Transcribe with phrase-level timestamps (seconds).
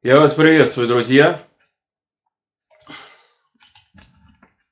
[0.00, 1.42] Я вас приветствую, друзья.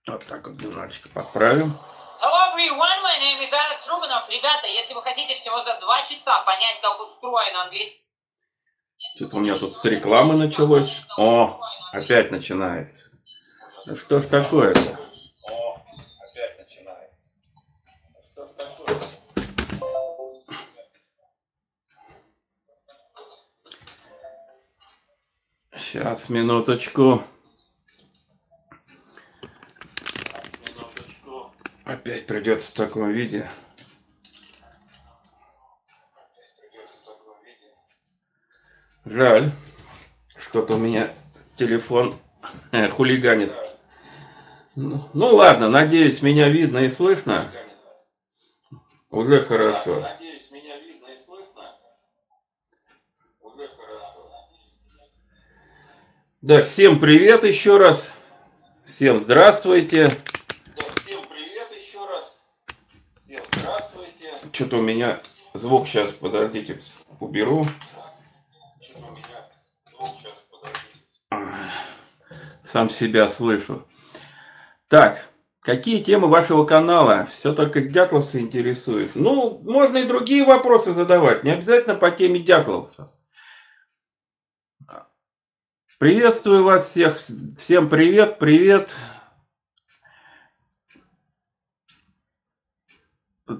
[0.06, 1.76] Вот так вот немножечко подправим.
[2.20, 4.22] Hello everyone, my name is Alex Rubinov.
[4.30, 8.04] Ребята, если вы хотите всего за два часа понять, как устроен английский...
[9.16, 11.00] Что-то у меня тут с рекламы началось.
[11.18, 11.58] О,
[11.90, 13.10] опять начинается.
[13.86, 14.96] Ну что ж такое-то?
[25.96, 27.24] Сейчас, минуточку.
[31.86, 33.48] Опять придется в таком виде.
[39.06, 39.50] Жаль.
[40.38, 41.10] Что-то у меня
[41.56, 42.14] телефон
[42.72, 43.54] э, хулиганит.
[44.76, 47.50] Ну, ну ладно, надеюсь, меня видно и слышно.
[49.10, 50.06] Уже хорошо.
[56.46, 58.12] Так, всем привет еще раз.
[58.84, 60.08] Всем здравствуйте.
[64.52, 65.18] Что-то у меня
[65.54, 66.78] звук сейчас, подождите,
[67.18, 67.66] уберу.
[72.62, 73.84] Сам себя слышу.
[74.88, 75.28] Так,
[75.58, 77.26] какие темы вашего канала?
[77.26, 79.16] Все только дятловцы интересуют.
[79.16, 83.08] Ну, можно и другие вопросы задавать, не обязательно по теме дятловцев.
[85.98, 87.18] Приветствую вас всех,
[87.56, 88.90] всем привет, привет.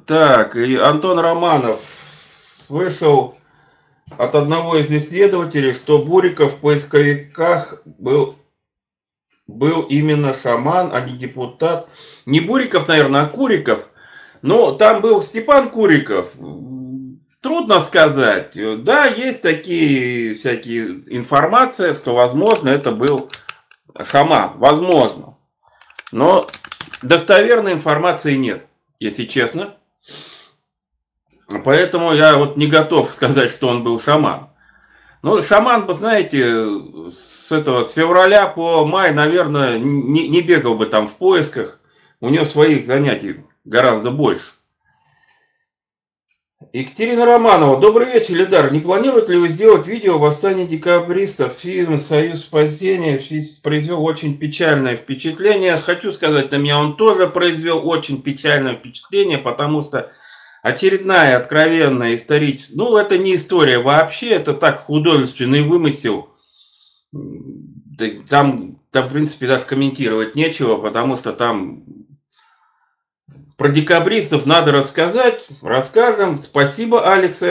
[0.04, 1.80] Так, и Антон Романов
[2.58, 3.38] слышал
[4.18, 8.36] от одного из исследователей, что Буриков в поисковиках был,
[9.46, 11.88] был именно шаман, а не депутат.
[12.26, 13.88] Не Буриков, наверное, а Куриков.
[14.42, 16.34] Но там был Степан Куриков.
[17.46, 18.56] Трудно сказать.
[18.82, 23.30] Да, есть такие всякие информация, что, возможно, это был
[24.02, 24.52] шаман.
[24.56, 25.34] Возможно.
[26.10, 26.46] Но
[27.02, 28.66] достоверной информации нет
[28.98, 29.74] если честно.
[31.64, 34.48] Поэтому я вот не готов сказать, что он был шаман.
[35.22, 36.66] Ну, шаман бы, знаете,
[37.10, 41.80] с этого, с февраля по май, наверное, не, не бегал бы там в поисках.
[42.20, 44.52] У него своих занятий гораздо больше.
[46.76, 47.80] Екатерина Романова.
[47.80, 48.70] Добрый вечер, Лидар.
[48.70, 51.54] Не планируете ли вы сделать видео «Восстание декабристов»?
[51.54, 53.18] Фильм «Союз спасения»
[53.62, 55.78] произвел очень печальное впечатление.
[55.78, 60.12] Хочу сказать, на меня он тоже произвел очень печальное впечатление, потому что
[60.62, 62.76] очередная откровенная историческая...
[62.76, 66.28] Ну, это не история вообще, это так художественный вымысел.
[68.28, 71.84] Там, там, в принципе, даже комментировать нечего, потому что там
[73.56, 75.44] про декабристов надо рассказать.
[75.62, 76.38] Расскажем.
[76.38, 77.42] Спасибо, Алекс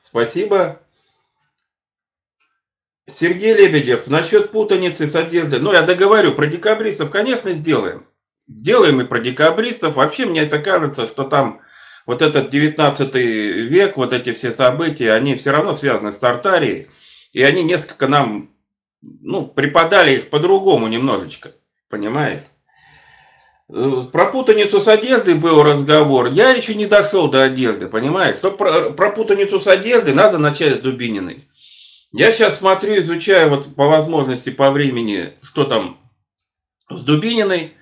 [0.00, 0.80] Спасибо.
[3.08, 5.60] Сергей Лебедев, насчет путаницы с одеждой.
[5.60, 8.02] Ну, я договорю, про декабристов, конечно, сделаем.
[8.48, 9.94] Сделаем и про декабристов.
[9.94, 11.60] Вообще, мне это кажется, что там
[12.04, 16.88] вот этот 19 век, вот эти все события, они все равно связаны с Тартарией.
[17.32, 18.50] И они несколько нам,
[19.02, 21.52] ну, преподали их по-другому немножечко.
[21.88, 22.46] Понимаете?
[23.68, 26.30] Э, про путаницу с одеждой был разговор.
[26.30, 28.36] Я еще не дошел до одежды, понимаешь?
[28.36, 31.42] Чтобы про, про путаницу с одеждой надо начать с Дубининой.
[32.12, 35.98] Я сейчас смотрю, изучаю вот по возможности, по времени, что там
[36.88, 37.72] с Дубининой.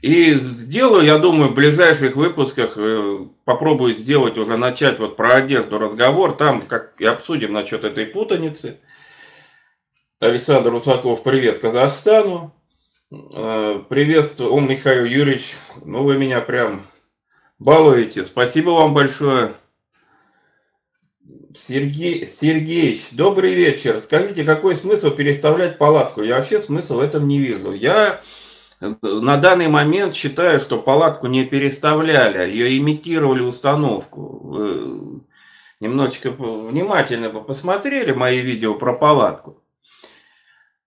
[0.00, 5.78] И сделаю, я думаю, в ближайших выпусках э, попробую сделать уже начать вот про одежду
[5.78, 6.32] разговор.
[6.32, 8.78] Там как и обсудим насчет этой путаницы.
[10.20, 12.54] Александр Русаков, привет Казахстану.
[13.12, 16.86] Э, приветствую, Михаил Юрьевич, ну вы меня прям
[17.58, 18.24] балуете.
[18.24, 19.54] Спасибо вам большое.
[21.52, 24.00] Сергей, Сергеевич, добрый вечер.
[24.04, 26.22] Скажите, какой смысл переставлять палатку?
[26.22, 27.72] Я вообще смысл в этом не вижу.
[27.72, 28.20] Я
[28.78, 34.38] на данный момент считаю, что палатку не переставляли, ее имитировали установку.
[34.44, 35.22] Вы
[35.80, 39.59] немножечко внимательно посмотрели мои видео про палатку.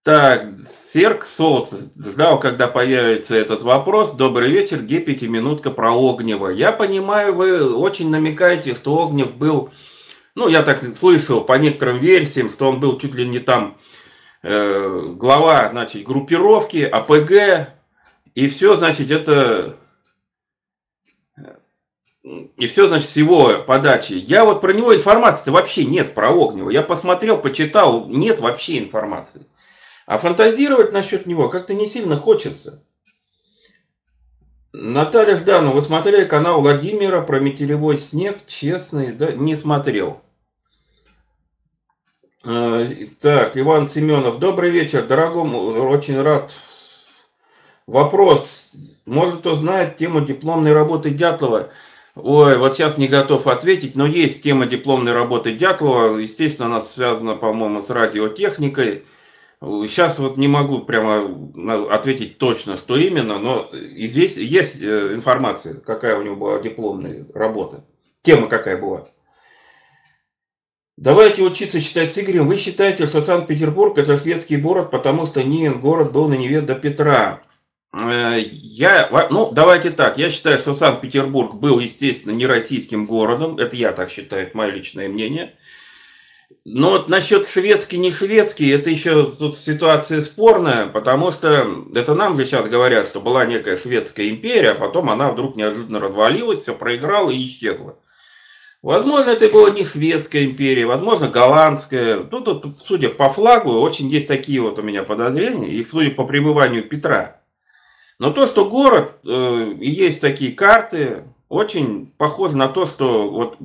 [0.03, 4.11] Так, Серк Солт ждал, когда появится этот вопрос.
[4.11, 6.49] Добрый вечер, Гепики, минутка про Огнева.
[6.49, 9.69] Я понимаю, вы очень намекаете, что Огнев был,
[10.35, 13.77] ну, я так слышал по некоторым версиям, что он был чуть ли не там
[14.41, 17.69] э, глава, значит, группировки, АПГ,
[18.35, 19.77] и все, значит, это...
[22.57, 24.13] И все, значит, с его подачи.
[24.13, 26.69] Я вот про него информации вообще нет, про Огнева.
[26.71, 29.45] Я посмотрел, почитал, нет вообще информации.
[30.05, 32.83] А фантазировать насчет него как-то не сильно хочется.
[34.73, 38.39] Наталья Жданова, вы смотрели канал Владимира про метелевой снег?
[38.47, 39.31] Честный, да?
[39.31, 40.21] Не смотрел.
[42.43, 42.89] Э,
[43.21, 46.51] так, Иван Семенов, добрый вечер, дорогому, очень рад.
[47.87, 48.73] Вопрос,
[49.05, 51.69] может кто знает тему дипломной работы Дятлова?
[52.15, 57.35] Ой, вот сейчас не готов ответить, но есть тема дипломной работы Дятлова, естественно, она связана,
[57.35, 59.03] по-моему, с радиотехникой.
[59.63, 61.23] Сейчас вот не могу прямо
[61.89, 67.85] ответить точно, что именно, но здесь есть э, информация, какая у него была дипломная работа.
[68.23, 69.05] Тема какая была.
[70.97, 72.47] Давайте учиться читать с Игорем.
[72.47, 76.75] Вы считаете, что Санкт-Петербург это светский город, потому что Нин город был на Неве до
[76.75, 77.41] Петра.
[77.93, 80.17] Э, я, ну, давайте так.
[80.17, 83.57] Я считаю, что Санкт-Петербург был, естественно, не российским городом.
[83.57, 85.53] Это я так считаю, это мое личное мнение.
[86.65, 92.37] Но вот насчет светский, не светский, это еще тут ситуация спорная, потому что это нам
[92.37, 97.31] сейчас говорят, что была некая светская империя, а потом она вдруг неожиданно развалилась, все проиграла
[97.31, 97.97] и исчезла.
[98.81, 102.25] Возможно, это была не светская империя, возможно, голландская.
[102.31, 106.25] Ну, тут, судя по флагу, очень есть такие вот у меня подозрения, и судя по
[106.25, 107.41] пребыванию Петра.
[108.19, 113.57] Но то, что город, э, есть такие карты, очень похоже на то, что вот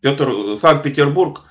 [0.00, 1.42] Петр, Санкт-Петербург,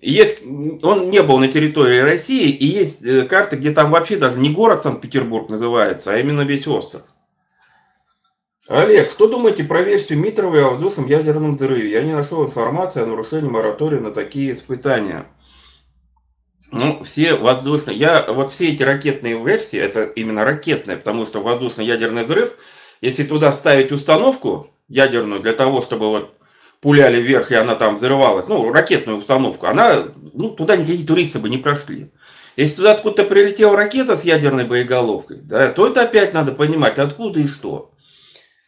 [0.00, 0.42] есть,
[0.82, 4.50] он не был на территории России, и есть э, карты, где там вообще даже не
[4.50, 7.02] город Санкт-Петербург называется, а именно весь остров.
[8.68, 11.90] Олег, что думаете про версию Митрова о воздушном ядерном взрыве?
[11.90, 15.26] Я не нашел информации о нарушении моратория на такие испытания.
[16.70, 17.96] Ну, все воздушные...
[17.96, 22.54] Я, вот все эти ракетные версии, это именно ракетные, потому что воздушно-ядерный взрыв,
[23.00, 26.39] если туда ставить установку ядерную для того, чтобы вот
[26.80, 31.48] пуляли вверх, и она там взрывалась, ну, ракетную установку, она, ну, туда никакие туристы бы
[31.48, 32.10] не прошли.
[32.56, 37.40] Если туда откуда-то прилетела ракета с ядерной боеголовкой, да, то это опять надо понимать, откуда
[37.40, 37.90] и что.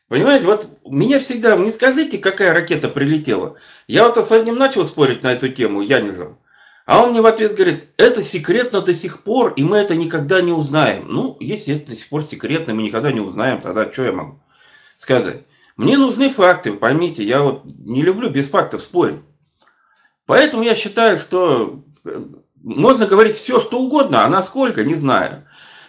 [0.08, 3.56] Понимаете, вот меня всегда, не скажите, какая ракета прилетела.
[3.86, 6.38] Я вот с одним начал спорить на эту тему, Янизом.
[6.84, 10.42] А он мне в ответ говорит, это секретно до сих пор, и мы это никогда
[10.42, 11.06] не узнаем.
[11.08, 14.38] Ну, если это до сих пор секретно, мы никогда не узнаем, тогда что я могу
[14.96, 15.42] сказать?
[15.76, 19.20] Мне нужны факты, поймите, я вот не люблю без фактов спорить.
[20.26, 22.24] Поэтому я считаю, что э,
[22.62, 25.44] можно говорить все, что угодно, а насколько, не знаю.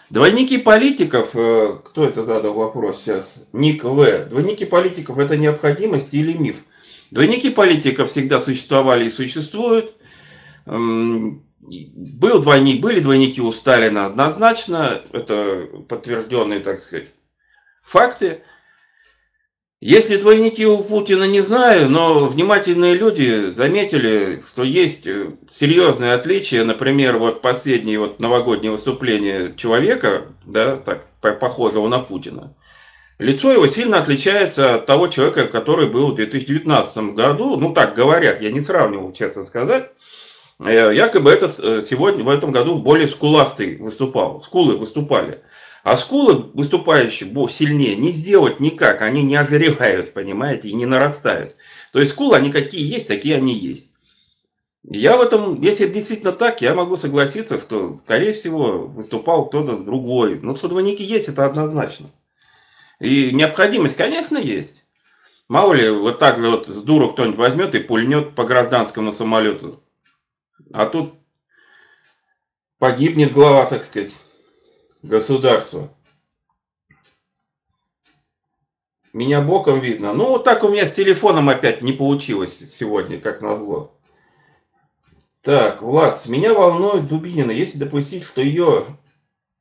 [0.09, 3.47] Двойники политиков, э, кто это задал вопрос сейчас?
[3.51, 4.25] Ник В.
[4.25, 6.63] Двойники политиков это необходимость или миф?
[7.11, 9.93] Двойники политиков всегда существовали и существуют.
[10.65, 17.09] Был двойник, были двойники у Сталина однозначно, это подтвержденные, так сказать,
[17.81, 18.41] факты.
[19.85, 26.63] Если двойники у Путина не знаю, но внимательные люди заметили, что есть э, серьезные отличия.
[26.63, 31.05] Например, вот последнее вот новогоднее выступление человека, да, так
[31.37, 32.53] похожего на Путина.
[33.19, 37.57] Лицо его сильно отличается от того человека, который был в 2019 году.
[37.57, 39.89] Ну, так говорят, я не сравнивал, честно сказать.
[40.63, 44.39] Э, якобы этот э, сегодня, в этом году более скуластый выступал.
[44.39, 45.41] Скулы выступали.
[45.83, 51.55] А скулы выступающие сильнее не сделать никак, они не ожиревают, понимаете, и не нарастают.
[51.91, 53.91] То есть скулы, они какие есть, такие они есть.
[54.83, 60.39] Я в этом, если действительно так, я могу согласиться, что, скорее всего, выступал кто-то другой.
[60.39, 62.07] Но двойники есть, это однозначно.
[62.99, 64.83] И необходимость, конечно, есть.
[65.49, 69.83] Мало ли, вот так же вот с дуру кто-нибудь возьмет и пульнет по гражданскому самолету.
[70.71, 71.13] А тут
[72.79, 74.11] погибнет глава, так сказать
[75.03, 75.89] государства.
[79.13, 80.13] Меня боком видно.
[80.13, 83.91] Ну, вот так у меня с телефоном опять не получилось сегодня, как назло.
[85.43, 87.51] Так, Влад, меня волнует Дубинина.
[87.51, 88.85] Если допустить, что ее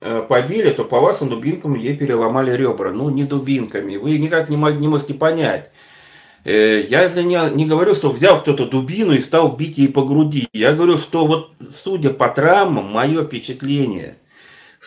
[0.00, 2.92] э, побили, то по вашим дубинкам ей переломали ребра.
[2.92, 3.96] Ну, не дубинками.
[3.96, 5.70] Вы никак не, не можете понять.
[6.44, 10.48] Э, я не, не говорю, что взял кто-то дубину и стал бить ей по груди.
[10.54, 14.16] Я говорю, что вот судя по травмам, мое впечатление–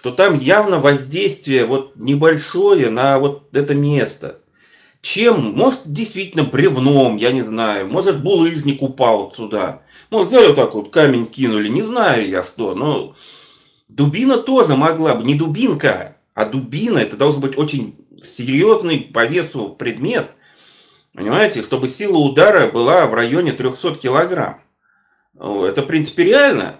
[0.06, 4.38] что там явно воздействие вот небольшое на вот это место.
[5.02, 5.54] Чем?
[5.56, 7.88] Может, действительно бревном, я не знаю.
[7.88, 9.82] Может, булыжник упал сюда.
[10.12, 12.76] Может, взяли вот так вот, камень кинули, не знаю я что.
[12.76, 13.16] Но
[13.88, 19.70] дубина тоже могла бы, не дубинка, а дубина, это должен быть очень серьезный по весу
[19.70, 20.30] предмет.
[21.16, 24.60] Понимаете, чтобы сила удара была в районе 300 килограмм.
[25.34, 26.80] Это, в принципе, реально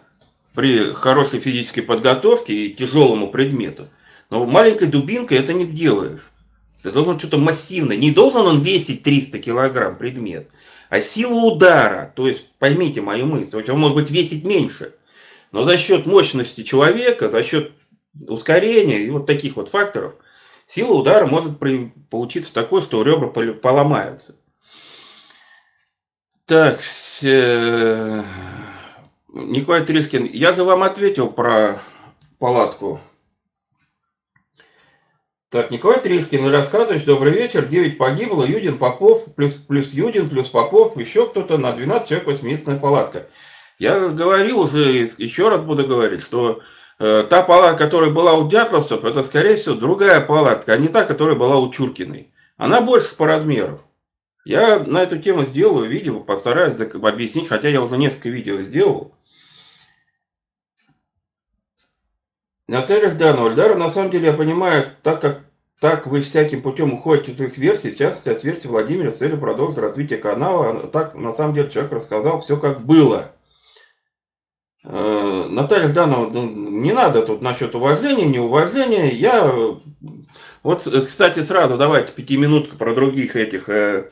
[0.56, 3.88] при хорошей физической подготовке и тяжелому предмету.
[4.30, 6.32] Но маленькой дубинкой это не делаешь.
[6.82, 7.98] Ты должен что-то массивное.
[7.98, 10.50] Не должен он весить 300 килограмм предмет,
[10.90, 12.14] а сила удара.
[12.16, 14.94] То есть, поймите мою мысль, он может быть весить меньше.
[15.52, 17.72] Но за счет мощности человека, за счет
[18.28, 20.16] ускорения и вот таких вот факторов,
[20.68, 21.60] сила удара может
[22.10, 24.36] получиться такой, что ребра поломаются.
[26.46, 26.82] Так,
[29.36, 31.82] Николай Трискин, я за вам ответил про
[32.40, 33.02] палатку.
[35.50, 40.96] Так, Николай Трискин рассказывает, добрый вечер, 9 погибло, Юдин, Попов, плюс, плюс Юдин, плюс Попов,
[40.96, 43.28] еще кто-то на 12 человек восьмиместная палатка.
[43.78, 46.62] Я говорил уже, еще раз буду говорить, что
[47.00, 51.04] э, та палатка, которая была у Дятловцев, это, скорее всего, другая палатка, а не та,
[51.04, 52.32] которая была у Чуркиной.
[52.56, 53.82] Она больше по размеру.
[54.46, 59.15] Я на эту тему сделаю видео, постараюсь объяснить, хотя я уже несколько видео сделал.
[62.68, 65.42] Наталья Жданова, Альдара, на самом деле, я понимаю, так как
[65.80, 69.40] так вы всяким путем уходите от их версий, в частности, от версии Владимира с целью
[69.40, 70.80] продолжить развитие канала.
[70.88, 73.32] Так, на самом деле, человек рассказал все как было.
[74.86, 79.12] Э, Наталья Жданова, ну, не надо тут насчет уважения, неуважения.
[79.12, 79.54] Я,
[80.64, 83.68] вот, кстати, сразу давайте пятиминутку про других этих.
[83.68, 84.10] Э,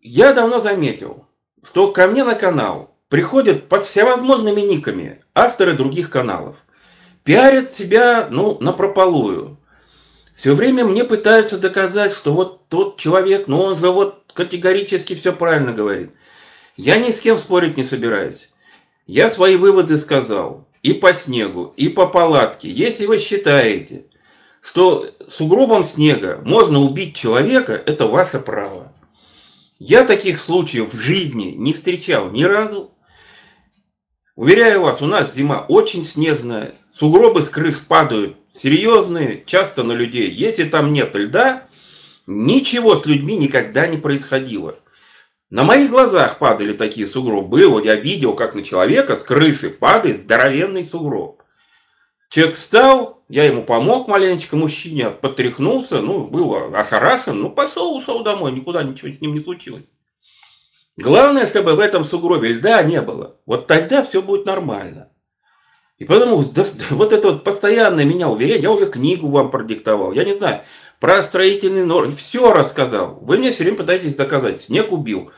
[0.00, 1.26] я давно заметил,
[1.62, 6.56] что ко мне на канал приходят под всевозможными никами авторы других каналов.
[7.24, 9.58] Пиарят себя, ну, на прополую.
[10.32, 15.34] Все время мне пытаются доказать, что вот тот человек, ну, он же вот категорически все
[15.34, 16.12] правильно говорит.
[16.76, 18.48] Я ни с кем спорить не собираюсь.
[19.06, 22.70] Я свои выводы сказал и по снегу, и по палатке.
[22.70, 24.06] Если вы считаете,
[24.62, 28.92] что сугробом снега можно убить человека, это ваше право.
[29.80, 32.89] Я таких случаев в жизни не встречал ни разу.
[34.40, 40.30] Уверяю вас, у нас зима очень снежная, сугробы с крыс падают серьезные, часто на людей.
[40.30, 41.64] Если там нет льда,
[42.26, 44.74] ничего с людьми никогда не происходило.
[45.50, 47.68] На моих глазах падали такие сугробы.
[47.68, 51.42] Вот я видел, как на человека с крыши падает здоровенный сугроб.
[52.30, 58.52] Человек встал, я ему помог маленечко, мужчине, потряхнулся, ну, был ошарашен, ну, пошел, ушел домой,
[58.52, 59.84] никуда ничего с ним не случилось.
[60.96, 63.36] Главное, чтобы в этом сугробе льда не было.
[63.46, 65.08] Вот тогда все будет нормально.
[65.98, 66.36] И потому
[66.90, 70.62] вот это вот постоянное меня уверение, я уже книгу вам продиктовал, я не знаю,
[70.98, 73.18] про строительный норм, все рассказал.
[73.22, 75.30] Вы мне все время пытаетесь доказать, снег убил.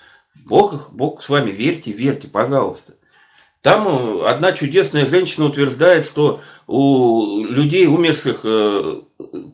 [0.44, 2.94] Бог, Бог с вами, верьте, верьте, пожалуйста.
[3.60, 9.00] Там э, одна чудесная женщина утверждает, что у людей, умерших, э,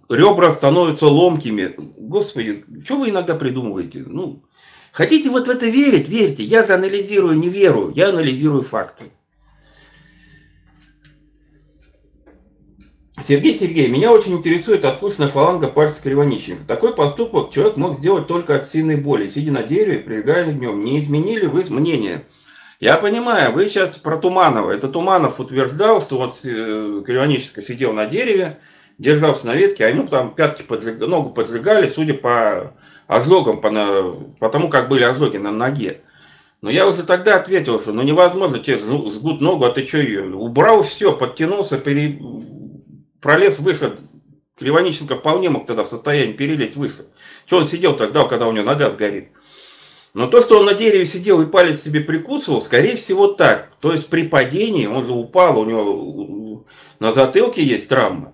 [0.09, 1.75] ребра становятся ломкими.
[1.99, 4.05] Господи, что вы иногда придумываете?
[4.07, 4.43] Ну,
[4.93, 6.43] хотите вот в это верить, верьте.
[6.43, 9.05] Я анализирую не веру, я анализирую факты.
[13.23, 16.65] Сергей Сергей, меня очень интересует откусная фаланга пальца кривонищенка.
[16.67, 20.83] Такой поступок человек мог сделать только от сильной боли, сидя на дереве, прилегая днем.
[20.83, 22.25] Не изменили вы мнение?
[22.81, 24.71] Я понимаю, вы сейчас про Туманова.
[24.71, 28.59] Это Туманов утверждал, что вот э, Кривонищенко сидел на дереве,
[28.99, 30.99] держался на ветке, а ему там пятки поджиг...
[30.99, 32.75] ногу поджигали, судя по
[33.07, 34.13] ожогам, по, на...
[34.39, 36.01] по тому, как были ожоги на ноге.
[36.61, 40.25] Но я уже тогда ответил, что ну невозможно тебе сгут ногу, а ты что ее?
[40.35, 42.21] Убрал все, подтянулся, пере
[43.21, 43.95] пролез выше.
[44.59, 47.07] Кривонищенко вполне мог тогда в состоянии перелезть выше.
[47.47, 49.29] Что он сидел тогда, когда у него нога сгорит?
[50.15, 53.71] Но то, что он на дереве сидел и палец себе прикусывал, скорее всего так.
[53.81, 56.65] То есть при падении он же упал, у него
[56.99, 58.33] на затылке есть травма,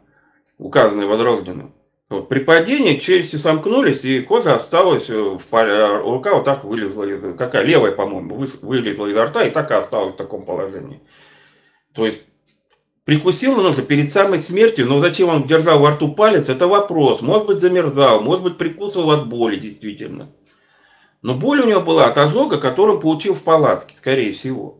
[0.59, 1.73] указанная Возрожденным.
[2.11, 7.07] Вот, при падении челюсти сомкнулись, и кожа осталась в пале, а рука вот так вылезла,
[7.33, 11.01] какая левая, по-моему, вылезла из рта и так и осталась в таком положении.
[11.95, 12.25] То есть
[13.05, 17.21] Прикусил нож перед самой смертью, но зачем он держал во рту палец, это вопрос.
[17.21, 20.31] Может быть замерзал, может быть прикусывал от боли действительно.
[21.21, 24.79] Но боль у него была от ожога, который он получил в палатке, скорее всего.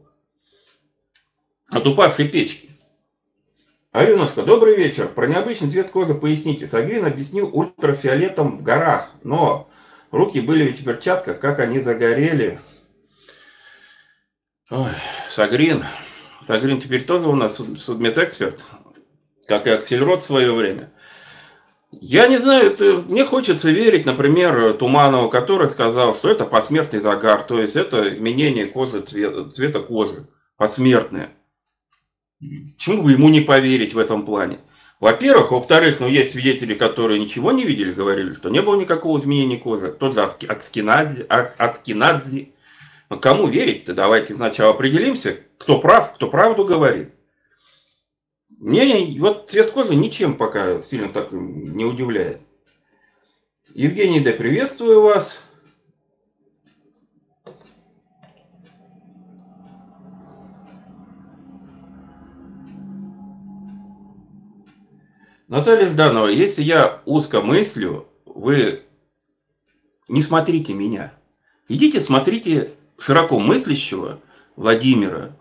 [1.69, 2.64] От упавшей печки.
[3.95, 5.07] Аленовска, добрый вечер.
[5.07, 6.67] Про необычный цвет кожи поясните.
[6.67, 9.69] Сагрин объяснил ультрафиолетом в горах, но
[10.11, 12.59] руки были ведь в перчатках, как они загорели.
[14.69, 14.91] Ой,
[15.29, 15.85] Сагрин,
[16.43, 18.67] Сагрин теперь тоже у нас судмедэксперт,
[19.47, 20.93] как и Аксельрод в свое время.
[21.93, 27.45] Я не знаю, это, мне хочется верить, например, Туманову, который сказал, что это посмертный загар,
[27.45, 31.31] то есть это изменение кожи, цвета, цвета кожи, посмертное.
[32.77, 34.59] Чему бы ему не поверить в этом плане?
[35.01, 39.59] Во-первых, во-вторых, ну есть свидетели, которые ничего не видели, говорили, что не было никакого изменения
[39.59, 39.93] кожи.
[39.93, 42.49] Тот же Ацкинадзе, Ацкинадзе
[43.11, 43.95] но кому верить-то?
[43.95, 47.11] Давайте сначала определимся, кто прав, кто правду говорит.
[48.59, 52.41] Мне вот цвет кожи ничем пока сильно так не удивляет.
[53.75, 55.45] Евгений Д, приветствую вас.
[65.49, 68.81] Наталья Жданова, если я узко мыслю, вы
[70.09, 71.13] не смотрите меня.
[71.69, 74.21] Идите, смотрите широко мыслящего,
[74.57, 75.37] Владимира.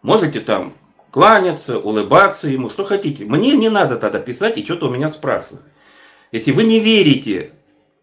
[0.00, 0.74] Можете там
[1.10, 3.26] кланяться, улыбаться ему, что хотите.
[3.26, 5.62] Мне не надо тогда писать и что-то у меня спрашивать.
[6.32, 7.52] Если вы не верите,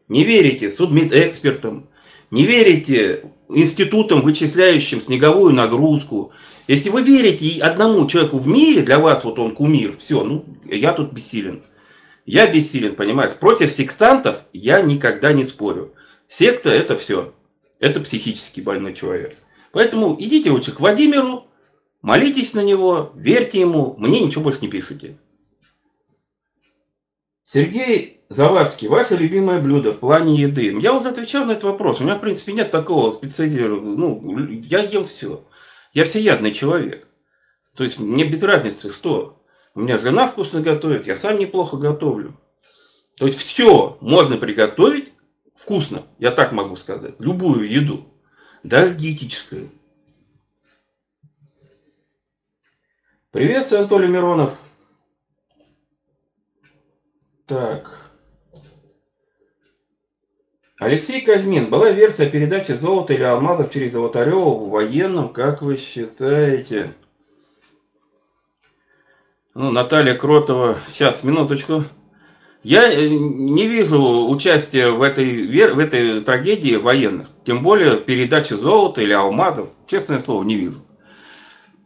[0.08, 1.90] не верите судмедэкспертам,
[2.30, 3.24] не верите
[3.56, 6.32] институтам, вычисляющим снеговую нагрузку,
[6.68, 10.94] если вы верите одному человеку в мире, для вас вот он кумир, все, ну, я
[10.94, 11.62] тут бессилен.
[12.26, 13.36] Я бессилен, понимаете?
[13.38, 15.94] Против секстантов я никогда не спорю.
[16.28, 17.34] Секта это все.
[17.80, 19.36] Это психически больной человек.
[19.72, 21.46] Поэтому идите лучше к Владимиру,
[22.02, 25.18] молитесь на него, верьте ему, мне ничего больше не пишите.
[27.44, 30.74] Сергей Завадский, ваше любимое блюдо в плане еды.
[30.80, 32.00] Я уже отвечал на этот вопрос.
[32.00, 34.22] У меня, в принципе, нет такого специализированного.
[34.22, 35.44] Ну, я ем все.
[35.92, 37.06] Я всеядный человек.
[37.76, 39.38] То есть мне без разницы, что.
[39.76, 42.34] У меня жена вкусно готовит, я сам неплохо готовлю.
[43.18, 45.12] То есть все можно приготовить
[45.54, 47.16] вкусно, я так могу сказать.
[47.20, 48.06] Любую еду,
[48.64, 49.70] даже диетическую.
[53.32, 54.58] Приветствую, Анатолий Миронов.
[57.46, 58.11] Так.
[60.82, 61.68] Алексей Казьмин.
[61.68, 66.96] Была версия передачи золота или алмазов через Золотарева в военном, как вы считаете?
[69.54, 70.76] Ну, Наталья Кротова.
[70.88, 71.84] Сейчас, минуточку.
[72.64, 77.28] Я э, не вижу участия в этой, в этой трагедии военных.
[77.46, 79.68] Тем более передачи золота или алмазов.
[79.86, 80.80] Честное слово, не вижу.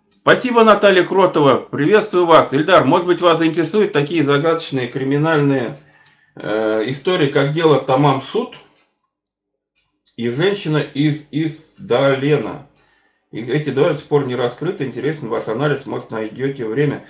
[0.08, 1.58] Спасибо, Наталья Кротова.
[1.58, 2.54] Приветствую вас.
[2.54, 5.78] Ильдар, может быть, вас заинтересуют такие загадочные криминальные
[6.38, 8.56] э, истории, как дело Тамам Суд–
[10.18, 12.68] и женщина из Издалена.
[13.32, 14.86] И эти два до сих пор не раскрыты.
[14.86, 17.06] Интересен ваш анализ, может, найдете время.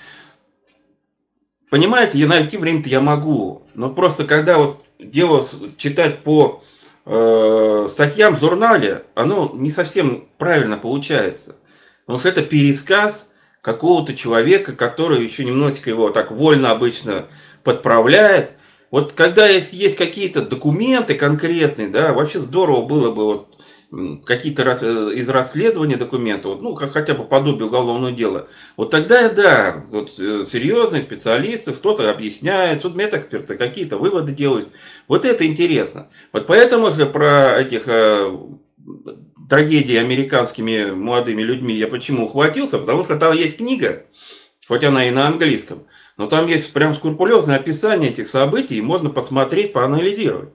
[1.69, 3.63] Понимаете, я найти время-то я могу.
[3.75, 5.45] Но просто когда вот дело
[5.77, 6.63] читать по
[7.05, 11.55] э, статьям в журнале, оно не совсем правильно получается.
[12.05, 17.25] Потому что это пересказ какого-то человека, который еще немножечко его так вольно обычно
[17.63, 18.51] подправляет.
[18.91, 23.55] Вот когда есть, есть какие-то документы конкретные, да, вообще здорово было бы вот
[24.25, 29.29] какие-то раз, э, из расследования документов, ну, как хотя бы подобие уголовного дела, вот тогда,
[29.29, 34.69] да, вот, э, серьезные специалисты что-то объясняют, судмедэксперты какие-то выводы делают.
[35.07, 36.07] Вот это интересно.
[36.33, 38.37] Вот поэтому же про этих э,
[39.50, 44.03] трагедий американскими молодыми людьми я почему ухватился, потому что там есть книга,
[44.67, 45.83] хоть она и на английском,
[46.18, 50.50] но там есть прям скрупулезное описание этих событий, и можно посмотреть, поанализировать.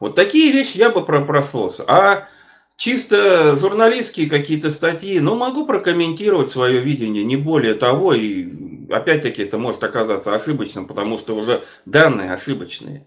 [0.00, 1.84] Вот такие вещи я бы прошелся.
[1.86, 2.28] А
[2.76, 8.48] чисто журналистские какие-то статьи, ну, могу прокомментировать свое видение, не более того, и
[8.90, 13.06] опять-таки это может оказаться ошибочным, потому что уже данные ошибочные.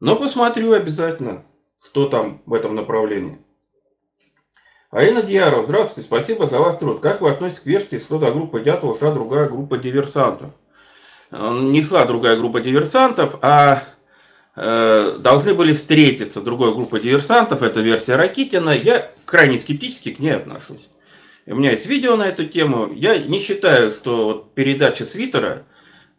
[0.00, 1.44] Но посмотрю обязательно,
[1.82, 3.38] что там в этом направлении.
[4.90, 7.00] Аина Дьяров, здравствуйте, спасибо за ваш труд.
[7.00, 10.52] Как вы относитесь к версии, что до группы Дятова шла другая группа диверсантов?
[11.30, 13.82] Не шла другая группа диверсантов, а
[14.56, 18.70] э, должны были встретиться другой группа диверсантов, это версия Ракитина.
[18.70, 20.88] Я крайне скептически к ней отношусь.
[21.44, 22.90] У меня есть видео на эту тему.
[22.90, 25.66] Я не считаю, что вот передача свитера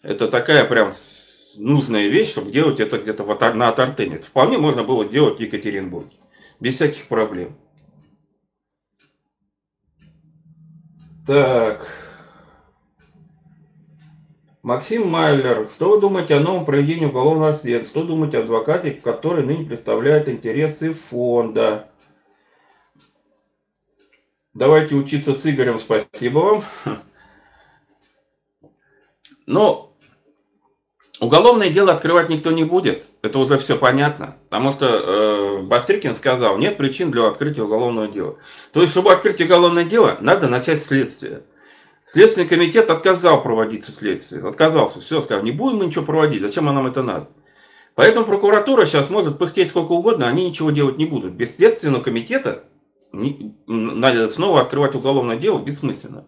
[0.04, 0.92] это такая прям
[1.58, 3.24] нужная вещь, чтобы делать это где-то
[3.56, 4.20] на Тартене.
[4.20, 6.16] Вполне можно было делать в Екатеринбурге.
[6.60, 7.58] Без всяких проблем.
[11.30, 11.88] Так.
[14.64, 15.68] Максим Майлер.
[15.68, 17.88] Что вы думаете о новом проведении уголовного расследования?
[17.88, 21.88] Что думаете о адвокате, который ныне представляет интересы фонда?
[24.56, 25.80] Давайте учиться с Игорем.
[25.80, 26.64] Спасибо вам.
[29.46, 29.89] Но
[31.20, 36.58] Уголовное дело открывать никто не будет, это уже все понятно, потому что э, Бастрыкин сказал,
[36.58, 38.38] нет причин для открытия уголовного дела.
[38.72, 41.42] То есть, чтобы открыть уголовное дело, надо начать следствие.
[42.06, 46.88] Следственный комитет отказал проводить следствие, отказался, все, сказал, не будем мы ничего проводить, зачем нам
[46.88, 47.28] это надо.
[47.96, 51.34] Поэтому прокуратура сейчас может пыхтеть сколько угодно, они ничего делать не будут.
[51.34, 52.64] Без следственного комитета
[54.30, 56.24] снова открывать уголовное дело бессмысленно.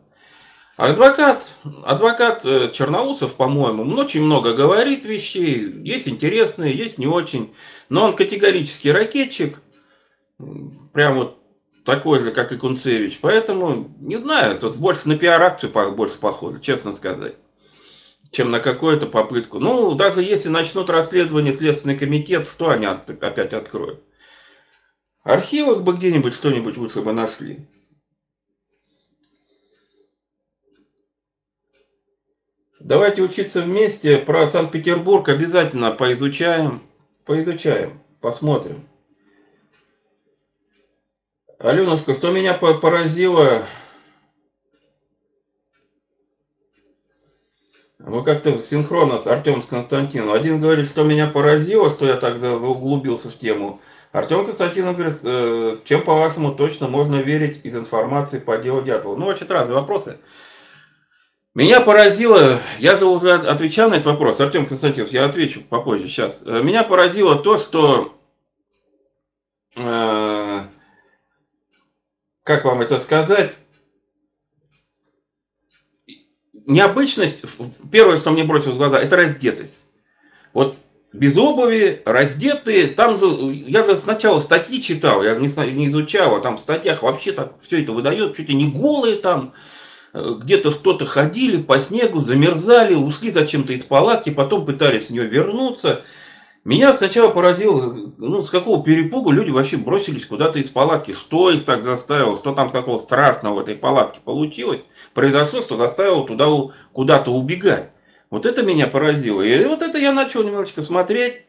[0.78, 7.54] Адвокат, адвокат э, Черноусов, по-моему, очень много говорит вещей, есть интересные, есть не очень,
[7.90, 9.62] но он категорический ракетчик,
[10.94, 11.38] прям вот
[11.84, 16.94] такой же, как и Кунцевич, поэтому, не знаю, тут больше на пиар-акцию больше похоже, честно
[16.94, 17.36] сказать,
[18.32, 19.60] чем на какую-то попытку.
[19.60, 24.02] Ну, даже если начнут расследование Следственный комитет, что они опять откроют?
[25.24, 27.68] Архивах бы где-нибудь что-нибудь лучше бы нашли.
[32.84, 34.18] Давайте учиться вместе.
[34.18, 36.82] Про Санкт-Петербург обязательно поизучаем.
[37.26, 38.02] Поизучаем.
[38.22, 38.78] Посмотрим.
[41.60, 43.64] Аленушка, что меня поразило,
[48.00, 50.32] мы как-то синхронно с Артемом с Константином.
[50.32, 53.80] Один говорит, что меня поразило, что я так углубился в тему.
[54.12, 59.16] Артем Константинов говорит, э, чем по-вашему точно можно верить из информации по делу Дятлова?
[59.16, 60.18] Ну, очень разные вопросы.
[61.54, 66.44] Меня поразило, я уже отвечал на этот вопрос, Артем Константинов, я отвечу попозже сейчас.
[66.46, 68.18] Э, меня поразило то, что
[69.76, 70.62] э,
[72.44, 73.54] как вам это сказать,
[76.54, 77.44] необычность,
[77.92, 79.80] первое, что мне бросилось в глаза, это раздетость.
[80.54, 80.78] Вот
[81.12, 83.18] без обуви, раздетые, там
[83.52, 87.84] я сначала статьи читал, я не, не изучал, а там в статьях вообще так все
[87.84, 89.54] это выдает, чуть ли не голые там,
[90.14, 96.04] где-то что-то ходили по снегу, замерзали, ушли зачем-то из палатки, потом пытались с нее вернуться.
[96.64, 101.12] Меня сначала поразило, ну, с какого перепугу люди вообще бросились куда-то из палатки.
[101.12, 104.82] Что их так заставило, что там такого страшного в этой палатке получилось,
[105.16, 106.48] произошло, что заставило туда
[106.92, 107.90] куда-то убегать.
[108.30, 109.42] Вот это меня поразило.
[109.42, 111.46] И вот это я начал немножечко смотреть.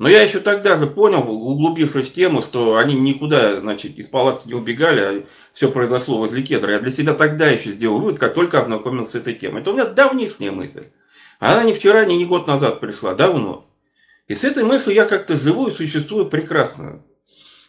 [0.00, 4.48] Но я еще тогда же понял, углубившись в тему, что они никуда, значит, из палатки
[4.48, 6.72] не убегали, а все произошло возле кедра.
[6.72, 9.60] Я для себя тогда еще сделал вывод, как только ознакомился с этой темой.
[9.60, 10.86] Это у меня давнишняя мысль.
[11.38, 13.62] Она не вчера, не, не год назад пришла, давно.
[14.26, 17.02] И с этой мыслью я как-то живу и существую прекрасно.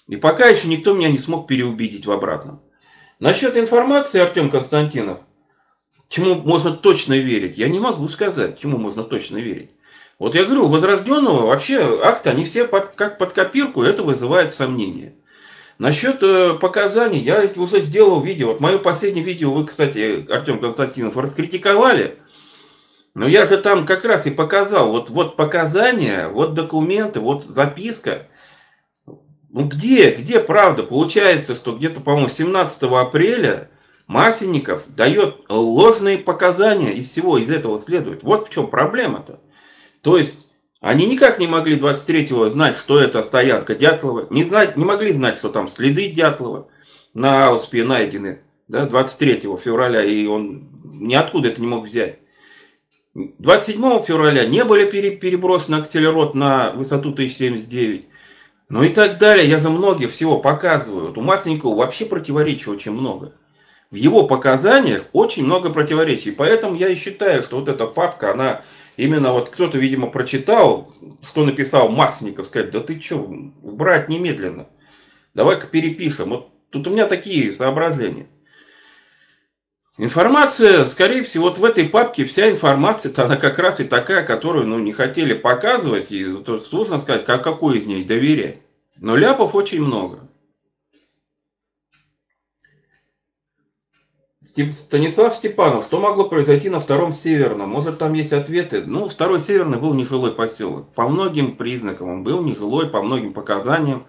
[0.07, 2.61] И пока еще никто меня не смог переубедить в обратном.
[3.19, 5.19] Насчет информации, Артем Константинов,
[6.07, 9.71] чему можно точно верить, я не могу сказать, чему можно точно верить.
[10.21, 14.53] Вот я говорю, у Возрожденного вообще акты, они все под, как под копирку, это вызывает
[14.53, 15.15] сомнения.
[15.79, 18.49] Насчет э, показаний, я уже сделал видео.
[18.49, 22.13] Вот мое последнее видео вы, кстати, Артем Константинов, раскритиковали.
[23.15, 28.27] Но я же там как раз и показал, вот, вот показания, вот документы, вот записка.
[29.07, 30.83] Ну где, где правда?
[30.83, 33.71] Получается, что где-то, по-моему, 17 апреля
[34.05, 38.21] Масленников дает ложные показания из всего из этого следует.
[38.21, 39.39] Вот в чем проблема-то.
[40.01, 40.47] То есть
[40.79, 45.37] они никак не могли 23-го знать, что это стоянка Дятлова, не, знать, не могли знать,
[45.37, 46.67] что там следы Дятлова
[47.13, 52.19] на Ауспе найдены да, 23 февраля, и он ниоткуда это не мог взять.
[53.13, 58.07] 27 февраля не были перебросены акселерот на высоту 1079.
[58.69, 59.49] Ну и так далее.
[59.49, 61.13] Я за многие всего показываю.
[61.13, 63.33] У Масленникова вообще противоречий очень много.
[63.89, 66.31] В его показаниях очень много противоречий.
[66.31, 68.61] Поэтому я и считаю, что вот эта папка, она
[69.01, 70.87] именно вот кто-то, видимо, прочитал,
[71.23, 73.17] что написал Масленников, сказать, да ты что,
[73.63, 74.67] убрать немедленно.
[75.33, 76.29] Давай-ка перепишем.
[76.29, 78.27] Вот тут у меня такие соображения.
[79.97, 84.67] Информация, скорее всего, вот в этой папке вся информация, она как раз и такая, которую
[84.67, 88.61] ну, не хотели показывать, и тут сложно сказать, как, какой из ней доверять.
[88.99, 90.27] Но ляпов очень много.
[94.51, 97.69] Станислав Степанов, что могло произойти на втором северном?
[97.69, 98.83] Может там есть ответы?
[98.85, 100.89] Ну, второй северный был нежилой поселок.
[100.93, 104.05] По многим признакам он был нежилой, по многим показаниям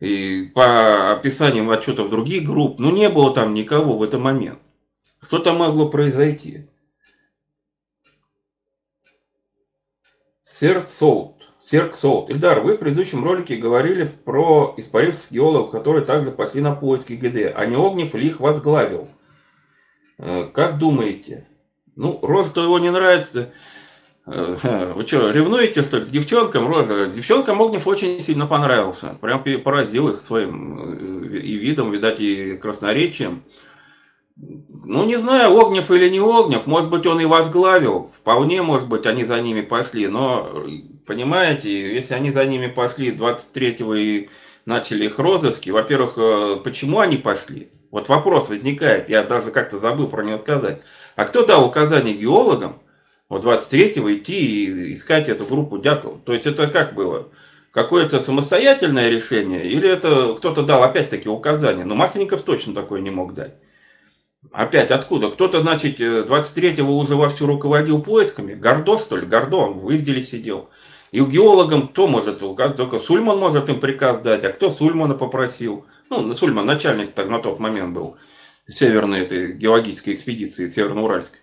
[0.00, 2.78] и по описаниям отчетов других групп.
[2.78, 4.58] Ну, не было там никого в этот момент.
[5.22, 6.68] Что там могло произойти?
[10.42, 11.34] Сердсолт.
[11.64, 12.28] Серксолт.
[12.28, 17.54] Ильдар, вы в предыдущем ролике говорили про испаривших геологов, которые также пошли на поиски ГД,
[17.56, 19.08] а не Огнев ли их возглавил.
[20.18, 21.46] Э, как думаете?
[21.96, 23.52] Ну, Роза-то его не нравится.
[24.26, 27.06] Э, вы что, ревнуете, что девчонкам, Роза?
[27.06, 29.16] Девчонкам Огнев очень сильно понравился.
[29.20, 33.42] Прям поразил их своим э, и видом, видать, и красноречием.
[34.36, 39.06] Ну, не знаю, Огнев или не Огнев, может быть, он и возглавил, вполне, может быть,
[39.06, 40.50] они за ними пошли, но,
[41.06, 44.28] понимаете, если они за ними пошли 23-го и
[44.66, 47.70] начали их розыски, во-первых, э, почему они пошли?
[47.90, 50.80] Вот вопрос возникает, я даже как-то забыл про него сказать.
[51.16, 52.80] А кто дал указание геологам
[53.28, 56.14] вот 23-го идти и искать эту группу Дятлов?
[56.24, 57.28] То есть это как было?
[57.70, 61.84] Какое-то самостоятельное решение или это кто-то дал опять-таки указание?
[61.84, 63.54] Но Масленников точно такое не мог дать.
[64.52, 65.30] Опять откуда?
[65.30, 68.54] Кто-то, значит, 23-го э, уже вовсю руководил поисками.
[68.54, 69.26] Гордо, что ли?
[69.26, 70.68] Гордо, он в Ивделе сидел.
[71.14, 72.76] И у геологам кто может указать?
[72.76, 75.86] Только Сульман может им приказ дать, а кто Сульмана попросил?
[76.10, 78.16] Ну, Сульман начальник так на тот момент был
[78.66, 81.38] северной этой геологической экспедиции, северно-уральской.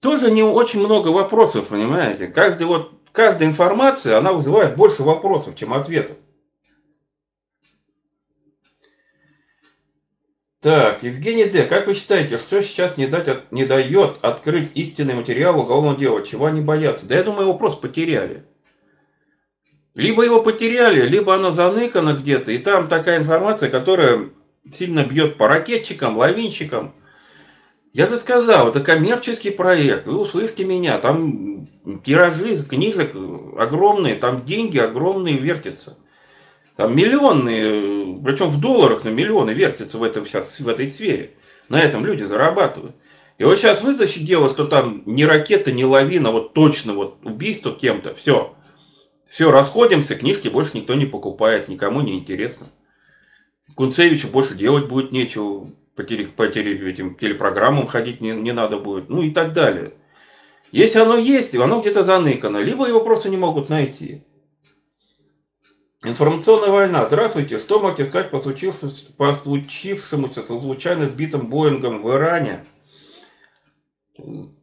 [0.00, 2.26] Тоже не очень много вопросов, понимаете?
[2.26, 6.16] Каждый вот, каждая информация, она вызывает больше вопросов, чем ответов.
[10.58, 11.62] Так, Евгений Д.
[11.66, 16.26] Как вы считаете, что сейчас не, дать, не дает открыть истинный материал уголовного дела?
[16.26, 17.06] Чего они боятся?
[17.06, 18.44] Да я думаю, его просто потеряли.
[19.94, 24.28] Либо его потеряли, либо оно заныкано где-то, и там такая информация, которая
[24.68, 26.94] сильно бьет по ракетчикам, лавинщикам.
[27.92, 31.68] Я же сказал, это коммерческий проект, вы услышите меня, там
[32.04, 33.12] тиражи книжек
[33.56, 35.96] огромные, там деньги огромные вертятся.
[36.74, 41.30] Там миллионные, причем в долларах на миллионы вертятся в, этом, сейчас, в этой сфере.
[41.68, 42.96] На этом люди зарабатывают.
[43.38, 47.70] И вот сейчас вытащить дело, что там ни ракета, ни лавина, вот точно вот убийство
[47.72, 48.56] кем-то, все.
[49.34, 52.68] Все, расходимся, книжки больше никто не покупает, никому не интересно.
[53.74, 55.66] Кунцевичу больше делать будет нечего,
[55.96, 59.92] по, теле, по теле, этим телепрограммам ходить не, не надо будет, ну и так далее.
[60.70, 64.22] Если оно есть, оно где-то заныкано, либо его просто не могут найти.
[66.04, 67.04] Информационная война.
[67.04, 67.58] Здравствуйте.
[67.58, 72.64] Что можете сказать по по случившемуся случайно сбитым Боингом в Иране?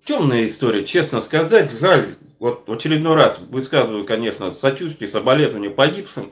[0.05, 1.77] Темная история, честно сказать.
[1.77, 6.31] Жаль, вот очередной раз высказываю, конечно, сочувствие, соболезнования погибшим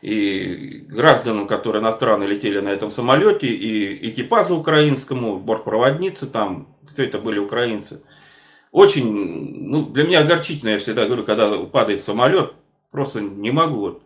[0.00, 7.18] и гражданам, которые иностранно летели на этом самолете, и экипажу украинскому, бортпроводницы там, все это
[7.18, 8.00] были украинцы.
[8.72, 12.54] Очень, ну, для меня огорчительно, я всегда говорю, когда падает самолет,
[12.90, 14.02] просто не могу вот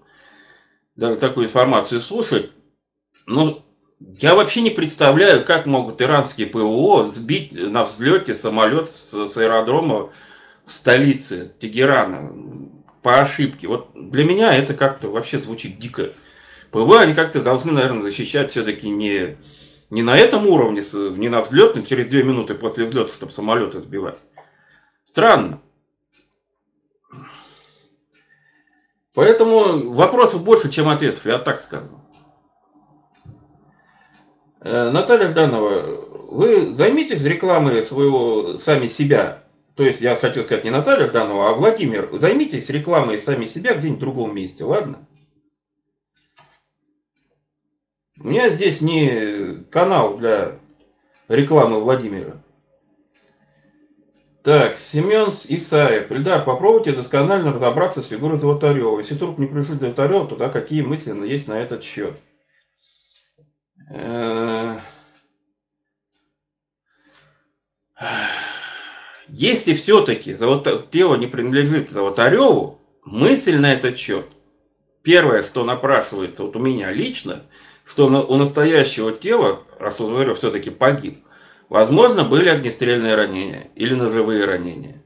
[0.97, 2.51] даже такую информацию слушать.
[3.27, 3.65] Но
[4.01, 10.11] я вообще не представляю, как могут иранские ПВО сбить на взлете самолет с, с аэродрома
[10.67, 12.33] в столице Тегерана
[13.03, 13.69] по ошибке.
[13.69, 16.11] Вот для меня это как-то вообще звучит дико.
[16.71, 19.37] ПВО они как-то должны, наверное, защищать все-таки не,
[19.91, 20.83] не на этом уровне,
[21.17, 24.19] не на взлет, но через две минуты после взлета, чтобы самолеты сбивать.
[25.05, 25.61] Странно.
[29.15, 32.01] Поэтому вопросов больше, чем ответов, я так скажу.
[34.61, 39.44] Э, Наталья Жданова, вы займитесь рекламой своего сами себя.
[39.75, 42.09] То есть я хочу сказать не Наталья Жданова, а Владимир.
[42.13, 45.07] Займитесь рекламой сами себя где-нибудь в другом месте, ладно?
[48.21, 50.59] У меня здесь не канал для
[51.29, 52.41] рекламы Владимира.
[54.45, 56.13] Так, Семен Исаев.
[56.13, 58.99] Ильдар, попробуйте досконально разобраться с фигурой Золотарева.
[58.99, 62.15] Если труп не пришли Золотарева, то да, какие мысли есть на этот счет?
[63.91, 64.79] Э,
[69.37, 70.37] если все-таки
[70.93, 74.27] тело не принадлежит Золотареву, мысль на этот счет,
[75.03, 77.43] первое, что напрашивается вот у меня лично,
[77.85, 81.19] что у настоящего тела, раз Золотарев все-таки погиб,
[81.69, 85.03] Возможно, были огнестрельные ранения или ножевые ранения.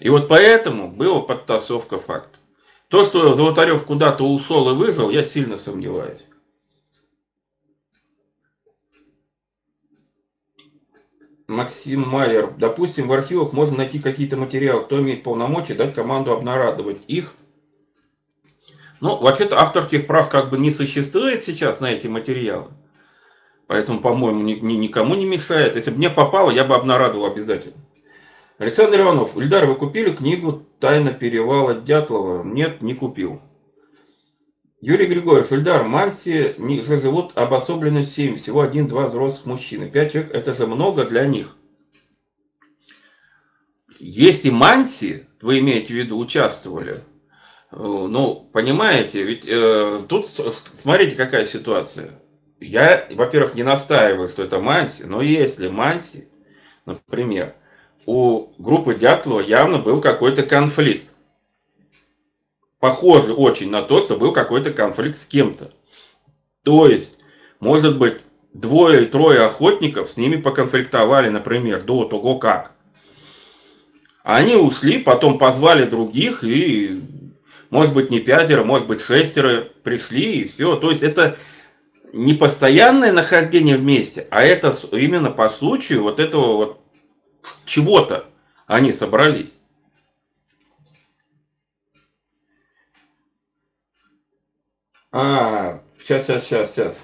[0.00, 2.40] И вот поэтому была подтасовка фактов.
[2.88, 6.22] То, что Золотарев куда-то ушел и вызвал, я сильно сомневаюсь.
[11.46, 12.52] Максим Майер.
[12.56, 14.84] Допустим, в архивах можно найти какие-то материалы.
[14.84, 17.34] Кто имеет полномочия дать команду обнарадовать их.
[19.00, 22.68] Ну, вообще-то авторских прав как бы не существует сейчас на эти материалы.
[23.66, 25.76] Поэтому, по-моему, ни, ни, никому не мешает.
[25.76, 27.76] Если бы мне попало, я бы обнарадовал обязательно.
[28.58, 29.36] Александр Иванов.
[29.36, 32.44] Ильдар, вы купили книгу «Тайна перевала Дятлова»?
[32.44, 33.42] Нет, не купил.
[34.84, 35.50] Юрий Григорьев.
[35.50, 38.36] Ильдар, Манси не живут обособленно 7.
[38.36, 39.90] Всего один-два взрослых мужчины.
[39.90, 41.56] Пять человек– это же много для них.
[43.98, 46.96] Если Манси, вы имеете в виду, участвовали, э,
[47.76, 52.10] ну, понимаете, ведь э, тут смотрите, какая ситуация
[52.60, 56.28] я, во-первых, не настаиваю, что это Манси, но если Манси,
[56.86, 57.54] например,
[58.06, 61.04] у группы Дятлова явно был какой-то конфликт.
[62.84, 65.72] Похоже очень на то, что был какой-то конфликт с кем-то.
[66.64, 67.12] То есть,
[67.58, 68.18] может быть,
[68.52, 72.72] двое трое охотников с ними поконфликтовали, например, до того как.
[74.22, 77.00] Они ушли, потом позвали других, и,
[77.70, 80.76] может быть, не пятеро, может быть, шестеро пришли, и все.
[80.76, 81.38] То есть, это
[82.12, 86.80] не постоянное нахождение вместе, а это именно по случаю вот этого вот
[87.64, 88.26] чего-то
[88.66, 89.54] они собрались.
[95.16, 97.02] А, сейчас, сейчас, сейчас, сейчас.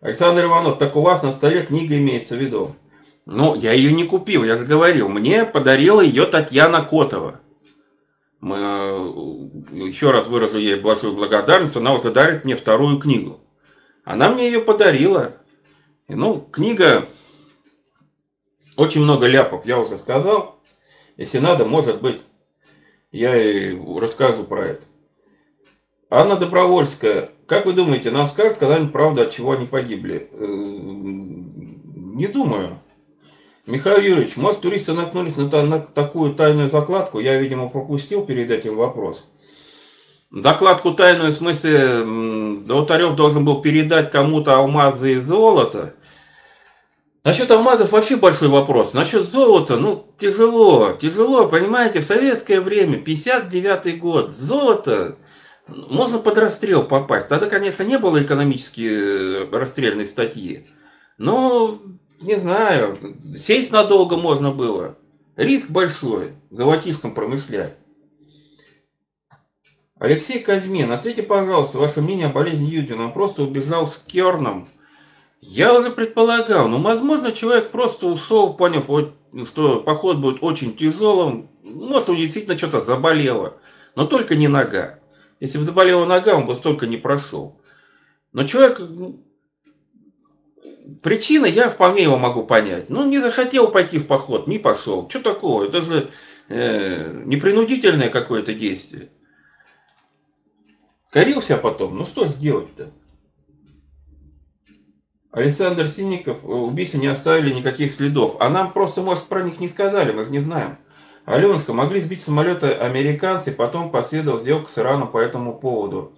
[0.00, 2.76] Александр Иванов, так у вас на столе книга имеется в виду.
[3.24, 5.08] Ну, я ее не купил, я же говорил.
[5.08, 7.40] Мне подарила ее Татьяна Котова.
[8.38, 13.40] Мы, э, еще раз выразу ей большую благодарность, она уже дарит мне вторую книгу.
[14.04, 15.32] Она мне ее подарила.
[16.06, 17.08] Ну, книга,
[18.76, 20.60] очень много ляпов, я уже сказал.
[21.16, 22.20] Если надо, может быть,
[23.10, 24.82] я и рассказываю про это.
[26.10, 27.30] Анна Добровольская.
[27.46, 30.28] Как вы думаете, нам скажут когда-нибудь правду, от чего они погибли?
[30.32, 32.78] Э, не думаю.
[33.66, 37.18] Михаил Юрьевич, может, туристы наткнулись на, на такую тайную закладку?
[37.18, 39.26] Я, видимо, пропустил перед этим вопрос.
[40.30, 42.04] закладку тайную, в смысле,
[42.64, 45.94] Золотарев должен был передать кому-то алмазы и золото.
[47.24, 48.94] Насчет алмазов вообще большой вопрос.
[48.94, 55.16] Насчет золота, ну, тяжело, тяжело, понимаете, в советское время, 59 год, золото,
[55.68, 57.28] можно под расстрел попасть.
[57.28, 60.66] Тогда, конечно, не было экономически э, расстрельной статьи.
[61.18, 61.80] Но,
[62.20, 62.96] не знаю,
[63.36, 64.96] сесть надолго можно было.
[65.36, 67.74] Риск большой, золотишком промышлять.
[69.98, 73.06] Алексей Казьмин, ответьте, пожалуйста, ваше мнение о болезни Юдина.
[73.06, 74.68] Он просто убежал с Керном.
[75.40, 78.86] Я уже предполагал, но, возможно, человек просто ушел, поняв,
[79.46, 81.48] что поход будет очень тяжелым.
[81.64, 83.56] Может, он действительно что-то заболело,
[83.94, 84.98] но только не нога.
[85.40, 87.60] Если бы заболела нога, он бы столько не прошел.
[88.32, 88.80] Но человек...
[91.02, 92.90] Причина я вполне его могу понять.
[92.90, 95.08] Ну, не захотел пойти в поход, не пошел.
[95.08, 95.64] Что такого?
[95.64, 96.08] Это же
[96.48, 99.08] э, непринудительное какое-то действие.
[101.10, 101.96] Корился потом.
[101.96, 102.92] Ну, что сделать-то?
[105.32, 108.36] Александр Синников, э, убийцы не оставили никаких следов.
[108.38, 110.78] А нам просто, может, про них не сказали, мы же не знаем.
[111.26, 116.12] Аленска, могли сбить самолеты американцы, потом последовала сделка с Ираном по этому поводу.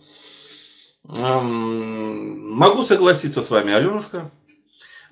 [1.16, 4.30] Эм, могу согласиться с вами, Аленска.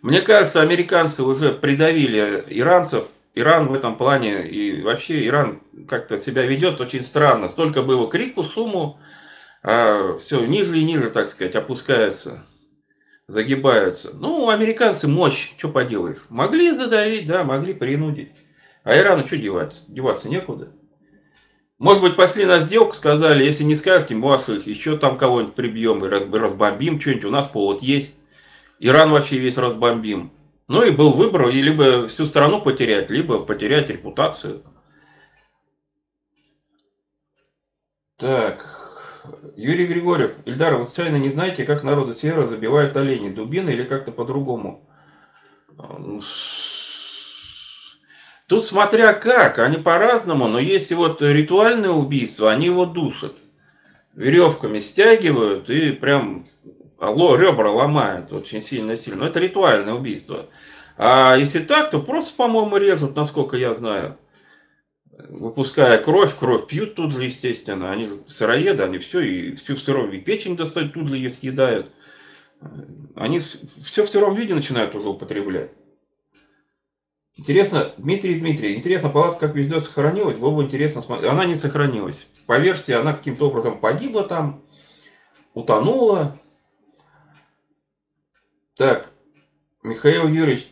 [0.03, 3.07] Мне кажется, американцы уже придавили иранцев.
[3.35, 7.49] Иран в этом плане и вообще Иран как-то себя ведет очень странно.
[7.49, 8.99] Столько было крику, сумму,
[9.63, 12.47] а все ниже и ниже, так сказать, опускается,
[13.29, 14.11] загибаются.
[14.15, 16.27] Ну, американцы мощь, что поделаешь.
[16.31, 18.46] Могли задавить, да, могли принудить.
[18.87, 19.85] А Ирану что деваться?
[19.89, 20.69] Деваться некуда.
[21.81, 26.05] Может быть, пошли на сделку, сказали, если не скажете, мы вас еще там кого-нибудь прибьем
[26.05, 28.15] и разбомбим, что-нибудь у нас повод есть.
[28.79, 30.31] Иран вообще весь разбомбим.
[30.69, 34.63] Ну и был выбор, и либо всю страну потерять, либо потерять репутацию.
[38.19, 38.65] Так,
[39.57, 40.37] Юрий Григорьев.
[40.45, 43.31] Ильдар, вы случайно не знаете, как народы севера забивают оленей?
[43.31, 44.89] Дубины или как-то по-другому?
[48.47, 53.35] Тут смотря как, они по-разному, но есть вот ритуальное убийство, они его душат.
[54.15, 56.47] Веревками стягивают и прям
[57.01, 59.25] ребра ломают очень сильно-сильно.
[59.25, 60.47] Это ритуальное убийство.
[60.97, 64.17] А если так, то просто, по-моему, режут, насколько я знаю.
[65.29, 67.91] Выпуская кровь, кровь пьют тут же, естественно.
[67.91, 71.89] Они сыроеды, они все, и всю сырую печень достают, тут же ее съедают.
[73.17, 75.71] Они все в сыром виде начинают уже употреблять.
[77.39, 81.31] Интересно, Дмитрий Дмитрий, интересно, палатка как везде сохранилась, было бы интересно смотреть.
[81.31, 82.27] Она не сохранилась.
[82.47, 84.63] По версии, она каким-то образом погибла там,
[85.53, 86.35] утонула.
[88.75, 89.11] Так,
[89.83, 90.69] Михаил Юрьевич,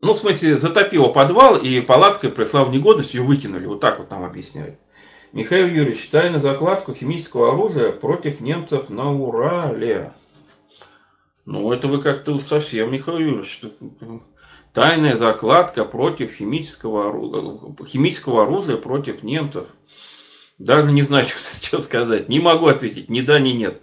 [0.00, 3.66] ну, в смысле, затопила подвал, и палаткой пришла в негодность, ее выкинули.
[3.66, 4.78] Вот так вот нам объясняют.
[5.32, 10.12] Михаил Юрьевич, тайна закладку химического оружия против немцев на Урале.
[11.44, 13.62] Ну, это вы как-то совсем, Михаил Юрьевич,
[14.76, 19.68] Тайная закладка против химического оружия, химического оружия против немцев.
[20.58, 21.26] Даже не знаю,
[21.62, 22.28] что сказать.
[22.28, 23.80] Не могу ответить ни да, ни нет.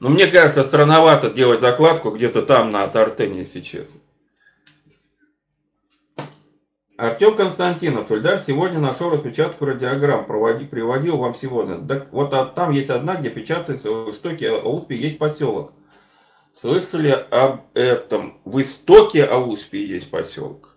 [0.00, 4.00] Но мне кажется, странновато делать закладку где-то там на Тартене, если честно.
[6.96, 11.76] Артем Константинов, Эльдар сегодня нашел распечатку радиограмм, проводи, приводил вам сегодня.
[11.86, 15.74] Так вот а там есть одна, где печатается в истоке Ауспи есть поселок.
[16.54, 18.38] Слышали об этом?
[18.44, 20.76] В истоке Ауспии есть поселок.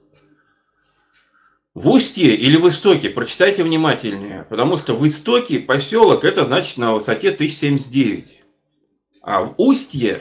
[1.73, 6.93] В Устье или в Истоке, прочитайте внимательнее, потому что в Истоке поселок это значит на
[6.93, 8.41] высоте 1079.
[9.21, 10.17] А в Устье,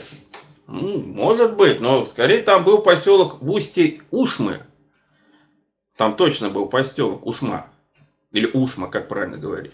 [0.67, 4.59] ну, может быть, но скорее там был поселок в Устье Усмы.
[5.95, 7.67] Там точно был поселок Усма.
[8.33, 9.71] Или Усма, как правильно говорить.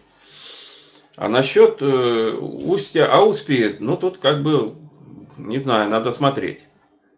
[1.15, 4.75] А насчет э, Устья Ауспии, ну тут как бы
[5.47, 6.61] не знаю, надо смотреть.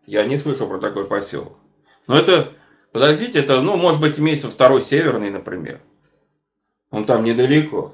[0.05, 1.57] Я не слышал про такой поселок.
[2.07, 2.49] Но это,
[2.91, 5.79] подождите, это, ну, может быть, имеется второй северный, например.
[6.91, 7.93] Он там недалеко.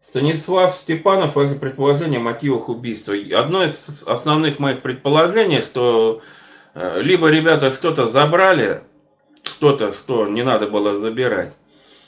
[0.00, 3.14] Станислав Степанов, ваше предположение о мотивах убийства.
[3.36, 6.22] Одно из основных моих предположений, что
[6.74, 8.82] э, либо ребята что-то забрали,
[9.42, 11.54] что-то, что не надо было забирать,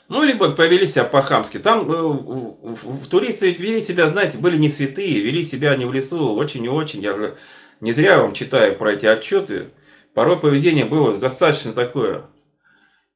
[0.08, 1.58] ну, либо повели себя по-хамски.
[1.58, 5.76] Там э, в, в, в туристы ведь вели себя, знаете, были не святые, вели себя
[5.76, 7.02] не в лесу, очень и очень.
[7.02, 7.36] Я же
[7.80, 9.70] не зря вам читаю про эти отчеты.
[10.14, 12.24] Порой поведение было достаточно такое.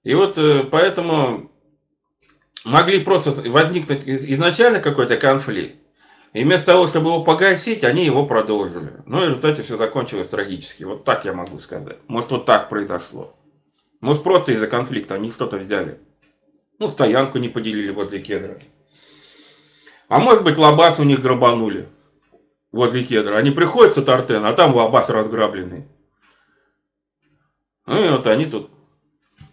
[0.04, 1.50] И вот э, поэтому
[2.64, 5.76] могли просто возникнуть изначально какой-то конфликт.
[6.34, 8.92] И вместо того, чтобы его погасить, они его продолжили.
[9.06, 10.84] Ну и в результате все закончилось трагически.
[10.84, 11.98] Вот так я могу сказать.
[12.08, 13.34] Может, вот так произошло.
[14.00, 15.98] Может, просто из-за конфликта они что-то взяли.
[16.82, 18.58] Ну, стоянку не поделили возле кедра.
[20.08, 21.88] А может быть, лабаз у них грабанули
[22.72, 23.36] возле кедра.
[23.36, 25.86] Они приходят с Тартен, а там лабаз разграбленный.
[27.86, 28.72] Ну и вот они тут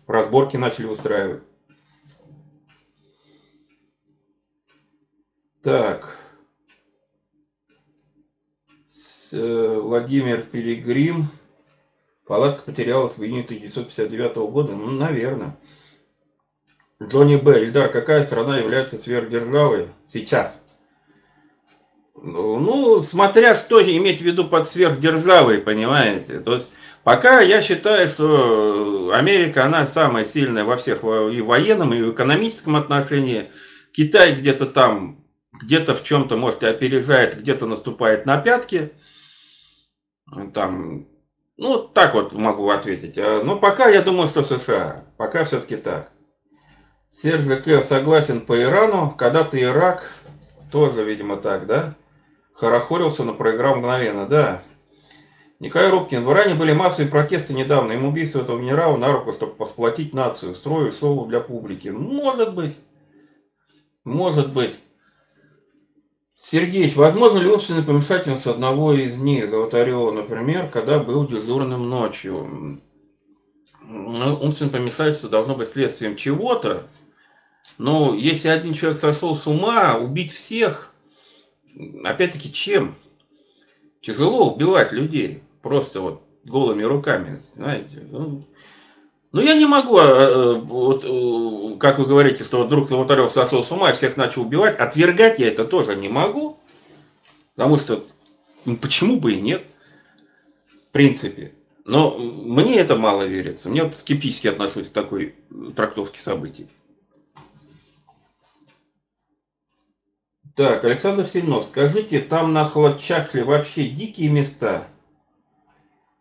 [0.08, 1.44] разборки начали устраивать.
[5.62, 6.18] Так.
[9.34, 11.28] Э, Владимир Пилигрим.
[12.26, 14.74] Палатка потерялась в июне 1959 года.
[14.74, 15.56] Ну, наверное.
[17.02, 17.64] Джонни Б.
[17.64, 20.62] Ильдар, какая страна является сверхдержавой сейчас?
[22.22, 26.42] Ну, смотря что иметь в виду под сверхдержавой, понимаете.
[26.42, 26.72] То есть,
[27.04, 32.76] пока я считаю, что Америка, она самая сильная во всех, и военном, и в экономическом
[32.76, 33.50] отношении.
[33.94, 35.24] Китай где-то там,
[35.64, 38.92] где-то в чем-то, может, и опережает, где-то наступает на пятки.
[40.54, 41.08] Там,
[41.56, 43.18] ну, так вот могу ответить.
[43.18, 45.06] А, но пока я думаю, что США.
[45.18, 46.12] Пока все-таки так.
[47.10, 49.14] Серж ЗК согласен по Ирану.
[49.18, 50.12] Когда-то Ирак
[50.72, 51.96] тоже, видимо, так, да?
[52.54, 54.62] Хорохорился, но проиграл мгновенно, да.
[55.60, 56.24] Николай Рубкин.
[56.24, 57.92] В Иране были массовые протесты недавно.
[57.92, 60.56] Им убийство этого генерала на руку, чтобы посплотить нацию.
[60.56, 61.90] Строю слово для публики.
[61.90, 62.78] Может быть.
[64.06, 64.76] Может быть.
[66.32, 72.80] Сергеевич, возможно ли умственная помешательность одного из них, Золотарева, например, когда был дежурным ночью?
[74.18, 76.84] Ну, умственное помешательство должно быть следствием чего-то,
[77.78, 80.94] но если один человек сошел с ума, убить всех,
[82.04, 82.96] опять-таки чем?
[84.02, 88.04] Тяжело убивать людей, просто вот голыми руками, знаете.
[88.10, 88.44] Ну,
[89.32, 93.64] ну я не могу, а, а, вот, э, как вы говорите, что вдруг Золотарев сошел
[93.64, 96.58] с ума и всех начал убивать, отвергать я это тоже не могу,
[97.56, 98.04] потому что
[98.66, 99.70] ну, почему бы и нет,
[100.90, 101.54] в принципе.
[101.90, 103.68] Но мне это мало верится.
[103.68, 105.34] Мне вот скептически отношусь к такой
[105.76, 106.68] трактовке событий.
[110.56, 114.88] Так, Александр Сильнов, скажите, там на Хладчахле вообще дикие места?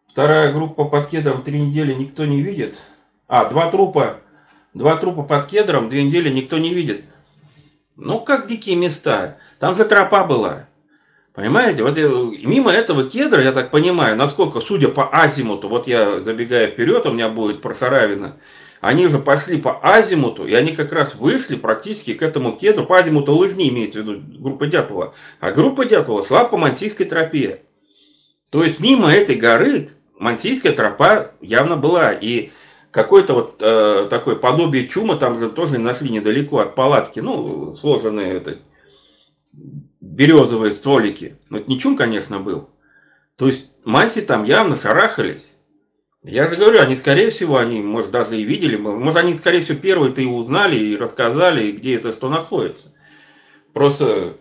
[0.07, 2.79] Вторая группа под кедром три недели никто не видит?
[3.27, 4.21] А, два трупа.
[4.73, 7.05] Два трупа под кедром, две недели никто не видит.
[7.95, 9.37] Ну, как дикие места.
[9.59, 10.67] Там же тропа была.
[11.39, 16.19] Понимаете, вот я, мимо этого кедра, я так понимаю, насколько, судя по азимуту, вот я
[16.19, 18.35] забегая вперед, у меня будет про Саравина,
[18.81, 22.99] они же пошли по азимуту, и они как раз вышли практически к этому кедру, по
[22.99, 27.61] азимуту лыжни имеется в виду группа Дятлова, а группа Дятлова шла по Мансийской тропе.
[28.51, 32.51] То есть мимо этой горы Мансийская тропа явно была, и
[32.91, 38.39] какое-то вот э, такое подобие чума там же тоже нашли недалеко от палатки, ну, сложенные
[38.39, 38.57] это,
[40.01, 41.37] березовые стволики.
[41.51, 42.71] Ну, это не чум, конечно, был.
[43.37, 45.53] То есть манси там явно шарахались.
[46.23, 49.79] Я же говорю, они, скорее всего, они, может, даже и видели, может, они, скорее всего,
[49.79, 52.93] первые-то и узнали, и рассказали, где это что находится.
[53.73, 54.37] Просто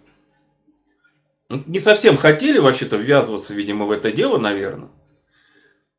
[1.50, 4.90] ну, не совсем хотели вообще-то ввязываться, видимо, в это дело, наверное.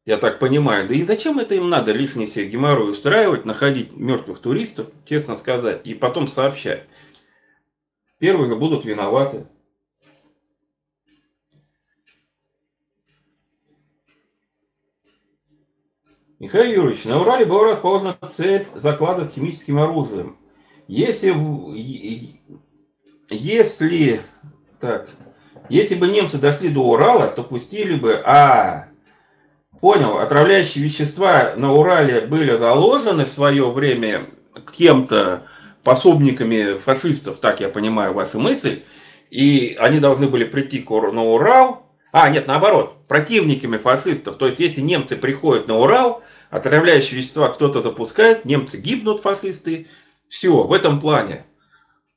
[0.05, 0.89] Я так понимаю.
[0.89, 5.83] Да и зачем это им надо лишний себе геморрой устраивать, находить мертвых туристов, честно сказать,
[5.85, 6.85] и потом сообщать.
[8.19, 9.47] Первые же будут виноваты.
[16.39, 20.37] Михаил Юрьевич, на Урале была расположена цепь закладок химическим оружием.
[20.87, 21.35] Если,
[23.29, 24.21] если,
[24.79, 25.09] так,
[25.69, 28.89] если бы немцы дошли до Урала, то пустили бы, а,
[29.81, 34.23] Понял, отравляющие вещества на Урале были заложены в свое время
[34.77, 35.45] кем-то,
[35.89, 38.83] пособниками фашистов, так я понимаю вашу мысль,
[39.31, 41.83] и они должны были прийти на Урал,
[42.13, 47.81] а, нет, наоборот, противниками фашистов, то есть если немцы приходят на Урал, отравляющие вещества кто-то
[47.83, 49.87] допускает, немцы гибнут, фашисты,
[50.27, 51.47] все, в этом плане.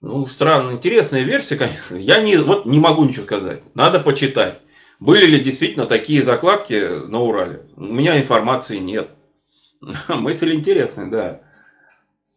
[0.02, 1.96] Ну, странно, интересная версия, конечно.
[1.96, 3.64] Я не, вот не могу ничего сказать.
[3.74, 4.60] Надо почитать.
[5.00, 7.62] Были ли действительно такие закладки на Урале?
[7.78, 9.12] У меня информации нет.
[10.10, 11.42] Мысль интересная, да.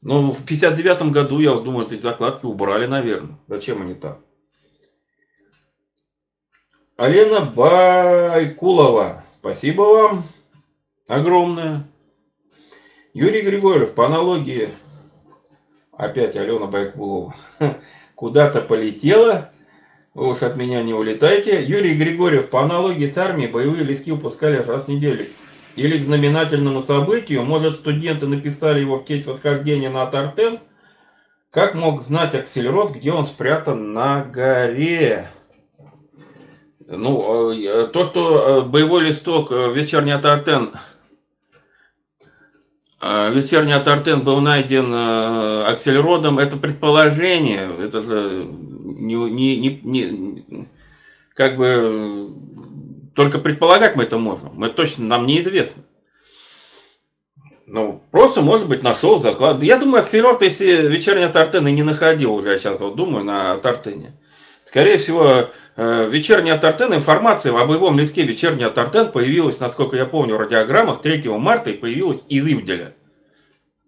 [0.05, 3.39] Но в 59 году, я думаю, эти закладки убрали, наверное.
[3.49, 4.19] Зачем они там?
[6.99, 9.25] Алена Байкулова.
[9.33, 10.25] Спасибо вам
[11.09, 11.89] огромное.
[13.15, 14.69] Юрий Григорьев, по аналогии,
[15.93, 17.35] опять Алена Байкулова,
[18.15, 19.51] куда-то полетела,
[20.13, 21.63] вы уж от меня не улетайте.
[21.65, 25.27] Юрий Григорьев, по аналогии с армией, боевые листки выпускали раз в неделю.
[25.77, 30.59] Или к знаменательному событию, может, студенты написали его в честь восхождения на Тартен?
[31.51, 35.29] Как мог знать Аксельрод, где он спрятан на горе?
[36.87, 40.71] Ну, э, то, что э, боевой листок э, вечерний Тартен
[43.07, 50.69] а, вечерний Атартен был найден э, акселеродом, это предположение, это же не, не, не, не,
[51.35, 52.31] как бы
[53.15, 55.85] только предполагать мы это можем, мы точно нам неизвестно.
[57.67, 59.63] Ну, просто, может быть, нашел заклад.
[59.63, 63.53] Я думаю, акселерод, если вечерний Атартен и не находил уже, я сейчас вот думаю, на
[63.53, 64.13] Атартене.
[64.63, 70.35] Скорее всего, э, вечерний Атартен, информация об боевом листке вечерний Атартен появилась, насколько я помню,
[70.35, 72.95] в радиограммах 3 марта и появилась из Ивделя,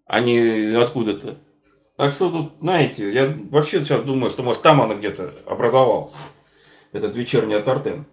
[0.06, 1.36] а не откуда-то.
[1.96, 6.16] Так что тут, знаете, я вообще сейчас думаю, что может там она где-то образовался,
[6.92, 8.06] этот вечерний Атартен.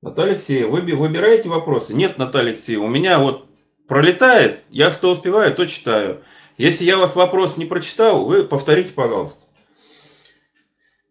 [0.00, 1.92] Наталья Алексеева, вы выбираете вопросы?
[1.92, 3.46] Нет, Наталья Алексеева, у меня вот
[3.88, 6.22] пролетает, я что успеваю, то читаю.
[6.56, 9.46] Если я вас вопрос не прочитал, вы повторите, пожалуйста.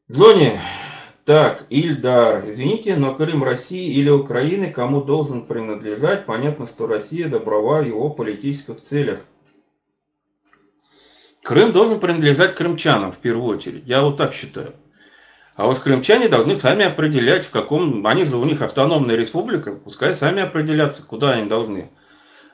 [0.08, 0.58] Зоне,
[1.26, 6.26] так, Ильдар, извините, но Крым России или Украины кому должен принадлежать?
[6.26, 9.20] Понятно, что Россия доброва в его политических целях.
[11.44, 13.86] Крым должен принадлежать крымчанам в первую очередь.
[13.86, 14.74] Я вот так считаю.
[15.58, 18.06] А вот крымчане должны сами определять, в каком...
[18.06, 21.90] Они же у них автономная республика, пускай сами определятся, куда они должны.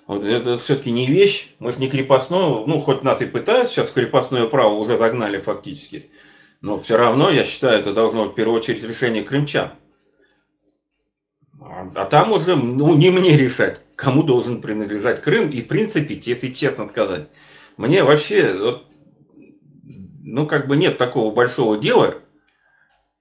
[0.07, 3.91] Вот это все-таки не вещь, мы же не крепостное, ну, хоть нас и пытаются сейчас
[3.91, 6.09] крепостное право уже загнали фактически.
[6.61, 9.71] Но все равно, я считаю, это должно в первую очередь решение крымчан.
[11.61, 15.49] А, а там уже ну, не мне решать, кому должен принадлежать Крым.
[15.49, 17.27] И в принципе, если честно сказать,
[17.75, 18.85] мне вообще, вот,
[20.23, 22.15] ну как бы нет такого большого дела.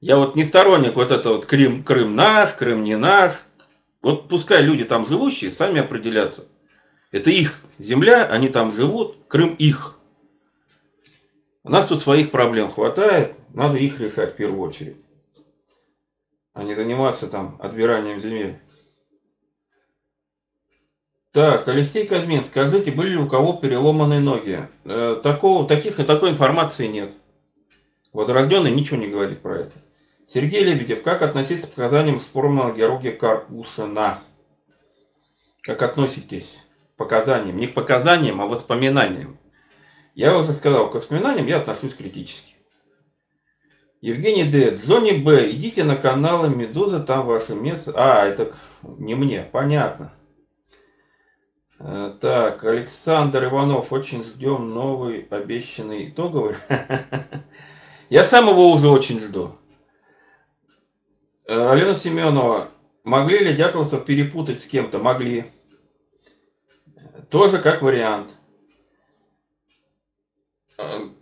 [0.03, 3.44] Я вот не сторонник вот этого вот Крым, Крым наш, Крым не наш.
[4.03, 6.44] Вот пускай люди там живущие сами определятся.
[7.12, 9.96] Это их земля, они там живут, Крым их.
[11.62, 14.96] У нас тут своих проблем хватает, надо их решать в первую очередь.
[16.53, 18.59] А не заниматься там отбиранием земель.
[21.30, 24.68] Так, Алексей Казмин, скажите, были ли у кого переломанные ноги?
[24.84, 27.14] Э, такого, таких и такой информации нет.
[28.12, 29.72] Возрожденный ничего не говорит про это.
[30.33, 34.18] Сергей Лебедев, как относиться к показаниям спорного георгия Карпусина?
[35.61, 36.62] Как относитесь
[36.95, 37.59] к показаниям?
[37.59, 39.37] Не к показаниям, а воспоминаниям.
[40.14, 42.55] Я уже сказал, к воспоминаниям я отношусь критически.
[44.01, 44.70] Евгений Д.
[44.70, 47.93] В зоне Б идите на каналы Медуза, там ваше место.
[47.95, 50.14] А, это не мне, понятно.
[51.78, 56.55] Э, так, Александр Иванов, очень ждем новый обещанный итоговый.
[58.09, 59.59] Я сам его уже очень жду.
[61.47, 62.68] Э, Алена Семенова,
[63.05, 64.99] могли ли дятловцев перепутать с кем-то?
[64.99, 65.45] Могли.
[67.30, 68.30] Тоже как вариант.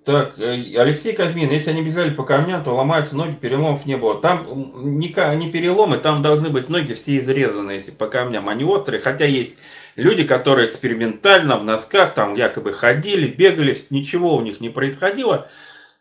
[0.05, 4.21] Так, э, Алексей Казмин, если они бежали по камням, то ломаются ноги, переломов не было.
[4.21, 4.47] Там
[4.83, 5.11] не
[5.51, 9.01] переломы, там должны быть ноги все изрезаны, если по камням, они острые.
[9.01, 9.57] Хотя есть
[9.97, 15.49] люди, которые экспериментально в носках там якобы ходили, бегали, ничего у них не происходило.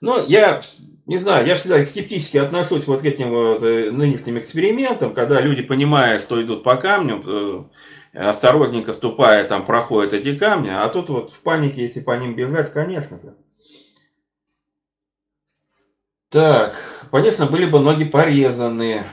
[0.01, 0.61] Но я
[1.09, 5.63] не знаю, я всегда скептически отношусь вот к этим вот э, нынешним экспериментам, когда люди,
[5.63, 7.19] понимая, что идут по камню,
[8.13, 12.35] э, осторожненько ступая, там проходят эти камни, а тут вот в панике, если по ним
[12.35, 13.33] бежать, конечно же.
[16.29, 16.75] Так,
[17.09, 19.03] конечно, были бы ноги порезанные.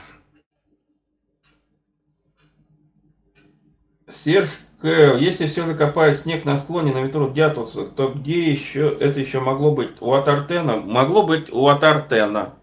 [4.07, 5.15] Серж К.
[5.17, 9.71] Если все закопает снег на склоне на ветру Дятловца, то где еще это еще могло
[9.71, 9.91] быть?
[9.99, 10.77] У Атартена?
[10.77, 12.53] Могло быть у Атартена.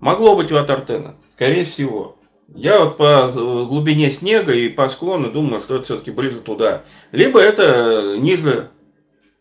[0.00, 1.16] Могло быть у Атартена.
[1.34, 2.16] Скорее всего.
[2.54, 6.82] Я вот по глубине снега и по склону думаю, что это все-таки ближе туда.
[7.10, 8.70] Либо это ниже,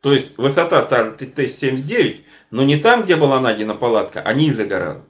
[0.02, 2.22] то есть высота Т-79,
[2.52, 5.04] но не там, где была найдена палатка, а ниже гораздо.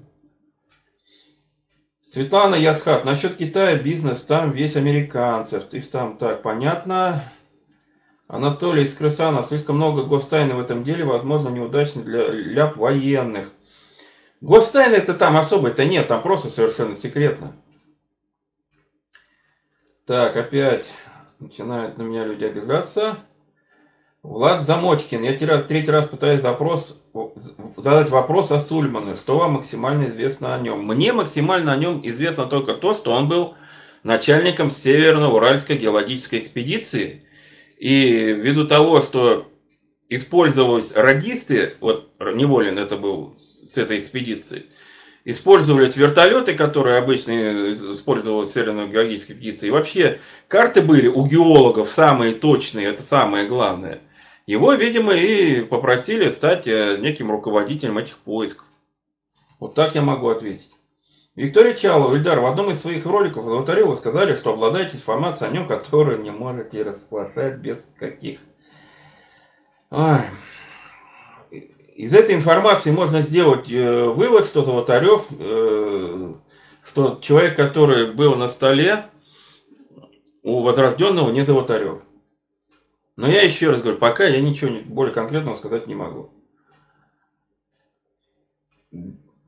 [2.14, 5.64] Светлана Ясхат, насчет Китая бизнес, там весь американцев.
[5.64, 7.24] Ты там так, понятно.
[8.28, 13.52] Анатолий из Крысанов, слишком много гостайны в этом деле, возможно, неудачный для ляп военных.
[14.42, 17.52] Гостайны это там особо-то нет, там просто совершенно секретно.
[20.06, 20.86] Так, опять
[21.40, 23.18] начинают на меня люди обижаться.
[24.24, 27.04] Влад Замочкин, я третий раз пытаюсь запрос,
[27.76, 29.18] задать вопрос о Сульмане.
[29.18, 30.88] Что вам максимально известно о нем?
[30.88, 33.54] Мне максимально о нем известно только то, что он был
[34.04, 37.22] начальником Северно-Уральской геологической экспедиции.
[37.78, 39.46] И ввиду того, что
[40.08, 44.68] использовались радисты, вот Неволин это был с этой экспедиции,
[45.26, 49.68] использовались вертолеты, которые обычно использовались в Северной геологической экспедиции.
[49.68, 54.00] И вообще карты были у геологов самые точные, это самое главное–
[54.46, 58.66] его, видимо, и попросили стать э, неким руководителем этих поисков.
[59.60, 60.72] Вот так я могу ответить.
[61.36, 65.54] Виктория Чалова, Ильдар, в одном из своих роликов Золотарев вы сказали, что обладаете информацией о
[65.54, 68.40] нем, которую не можете расплатать без каких.
[69.90, 70.20] Ой.
[71.96, 76.34] Из этой информации можно сделать э, вывод, что Золотарев, э,
[76.84, 79.06] что человек, который был на столе
[80.44, 82.02] у Возрожденного, не Золотарев.
[83.16, 86.32] Но я еще раз говорю, пока я ничего более конкретного сказать не могу.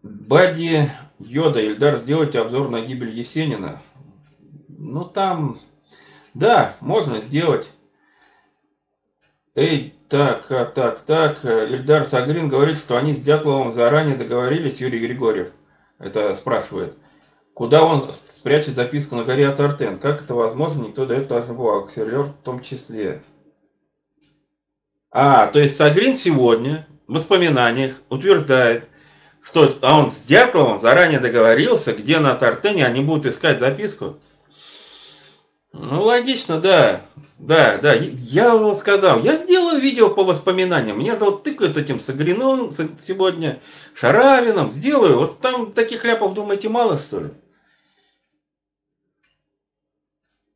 [0.04, 0.90] Бади
[1.20, 3.82] Йода, Ильдар, сделайте обзор на гибель Есенина.
[4.68, 5.60] Ну там,
[6.34, 7.72] да, можно сделать.
[9.56, 11.44] Эй, так, а, так, так.
[11.46, 15.54] Ильдар Сагрин говорит, что они с Дятловым заранее договорились, Юрий Григорьев.
[15.98, 16.94] Это спрашивает.
[17.54, 19.98] Куда он спрячет записку на горе Атартен?
[19.98, 20.84] Как это возможно?
[20.84, 21.88] Никто дает даже бумагу.
[21.88, 23.24] Ксерлер в том числе.
[25.18, 28.84] А, то есть Сагрин сегодня в воспоминаниях утверждает,
[29.42, 34.18] что а он с Дятловым заранее договорился, где на Тартене они будут искать записку.
[35.72, 37.00] Ну, логично, да.
[37.40, 37.94] Да, да.
[37.94, 41.00] Я вот сказал, я сделаю видео по воспоминаниям.
[41.00, 43.62] Меня вот тыкают этим Сагриновым сегодня,
[43.94, 44.72] Шаравином.
[44.72, 45.20] Сделаю.
[45.20, 47.30] Вот там таких ляпов, думаете, мало, что ли?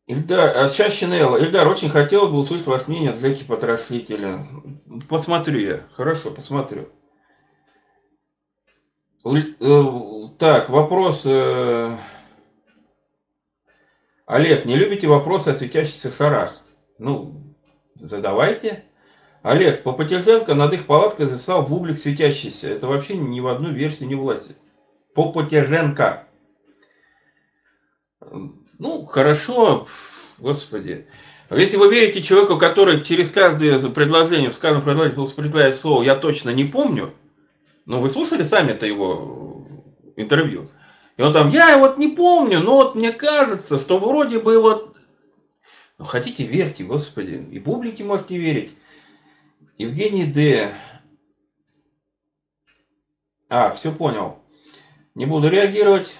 [0.09, 1.37] Ильдар, а сейчас Шинелла.
[1.37, 4.39] Ильдар, очень хотел бы услышать вас мнение от Зеки Потрошителя.
[5.07, 5.81] Посмотрю я.
[5.93, 6.89] Хорошо, посмотрю.
[9.23, 9.83] Э,
[10.39, 11.27] так, вопрос.
[11.27, 11.95] Э,
[14.25, 16.59] Олег, не любите вопросы о светящихся шарах?
[16.97, 17.55] Ну,
[17.93, 18.83] задавайте.
[19.43, 22.67] Олег, по Потеженко над их палаткой записал бублик светящийся.
[22.69, 24.57] Это вообще ни в одну версию не влазит.
[25.13, 26.25] По Потеженко.
[28.79, 29.85] Ну, хорошо,
[30.39, 31.05] господи.
[31.51, 36.51] Если вы верите человеку, который через каждое предложение, в каждом предложении употребляет слово «я точно
[36.51, 37.13] не помню»,
[37.85, 39.65] ну, вы слушали сами это его
[40.15, 40.67] интервью?
[41.17, 44.95] И он там, я вот не помню, но вот мне кажется, что вроде бы вот...
[45.97, 47.45] Ну, хотите, верьте, господи.
[47.51, 48.71] И публике можете верить.
[49.77, 50.71] Евгений Д.
[53.49, 54.39] А, все понял.
[55.15, 56.15] Не буду реагировать.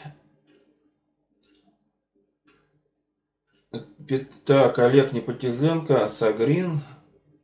[4.46, 6.82] Так, Олег Непотизенко, Сагрин.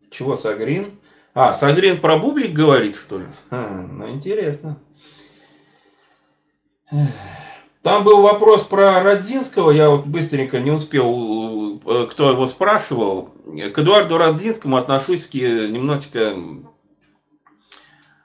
[0.10, 1.00] Чего Сагрин?
[1.34, 3.26] А, Сагрин про бублик говорит, что ли?
[3.50, 4.78] Ха, ну, интересно.
[7.82, 13.30] Там был вопрос про Родзинского, я вот быстренько не успел, э, кто его спрашивал.
[13.46, 16.34] К Эдуарду Родзинскому отношусь немножечко,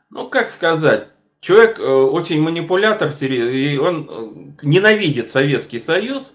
[0.09, 1.09] ну как сказать,
[1.41, 6.32] человек э, очень манипулятор, и он э, ненавидит Советский Союз,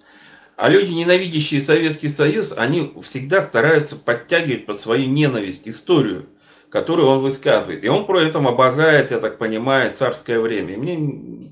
[0.58, 6.28] а люди, ненавидящие Советский Союз, они всегда стараются подтягивать под свою ненависть историю
[6.76, 7.86] которую он высказывает.
[7.86, 10.78] И он про это обожает, я так понимаю, царское время.
[10.78, 10.95] Мне,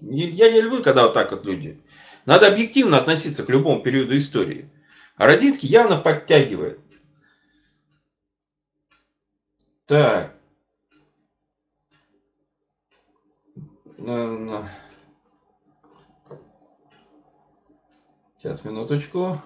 [0.02, 1.80] я не люблю, когда вот так вот люди.
[2.26, 4.70] Надо объективно относиться к любому периоду истории.
[5.16, 6.78] А Родинский явно подтягивает.
[9.86, 10.36] Так.
[18.44, 19.42] Сейчас, минуточку.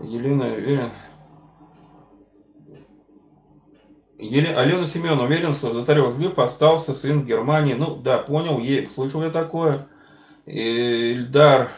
[0.00, 0.90] Елена уверен.
[4.18, 4.48] Еле...
[4.56, 7.74] Алена Семен уверен, что Затарев жив остался сын Германии.
[7.74, 8.88] Ну, да, понял, е...
[8.88, 9.86] слышал я такое.
[10.44, 11.70] Ильдар.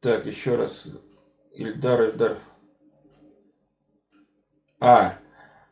[0.00, 0.88] Так, еще раз.
[1.54, 2.38] Ильдар, Ильдар.
[4.78, 5.18] А,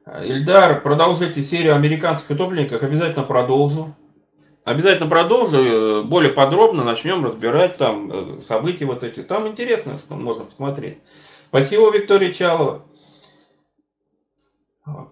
[0.05, 3.95] Ильдар, продолжите серию американских утопленников, обязательно продолжу.
[4.65, 9.21] Обязательно продолжу, э, более подробно начнем разбирать там э, события вот эти.
[9.23, 10.99] Там интересно, что можно посмотреть.
[11.49, 12.83] Спасибо, Виктория Чалова.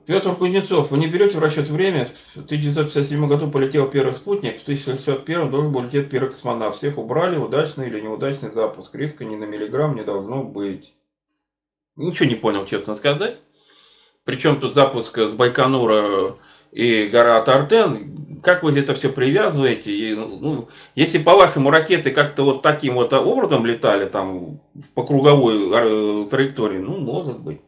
[0.07, 2.07] Петр Кузнецов, вы не берете в расчет время.
[2.35, 6.77] В 1957 году полетел первый спутник, в 1961 должен был лететь первый космонавт.
[6.77, 8.95] Всех убрали, удачный или неудачный запуск.
[8.97, 10.95] Риска ни на миллиграмм не должно быть.
[11.95, 13.37] Ничего не понял, честно сказать.
[14.25, 16.35] Причем тут запуск с Байконура
[16.73, 19.91] и гора Тартен, как вы это все привязываете?
[19.91, 24.61] И, ну, если по-вашему ракеты как-то вот таким вот образом летали там
[24.95, 27.61] по круговой э, траектории, ну, может быть.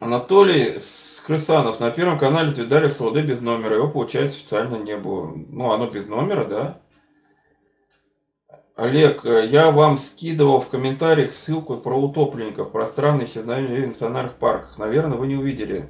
[0.00, 3.76] Анатолий Скрысанов на первом канале видали СЛД без номера.
[3.76, 5.32] Его, получается, специально не было.
[5.34, 6.80] Ну, оно без номера, да?
[8.76, 14.34] Олег, э, я вам скидывал в комментариях ссылку про утопленников, про странные исчезновения в национальных
[14.34, 14.78] парках.
[14.78, 15.88] Наверное, вы не увидели.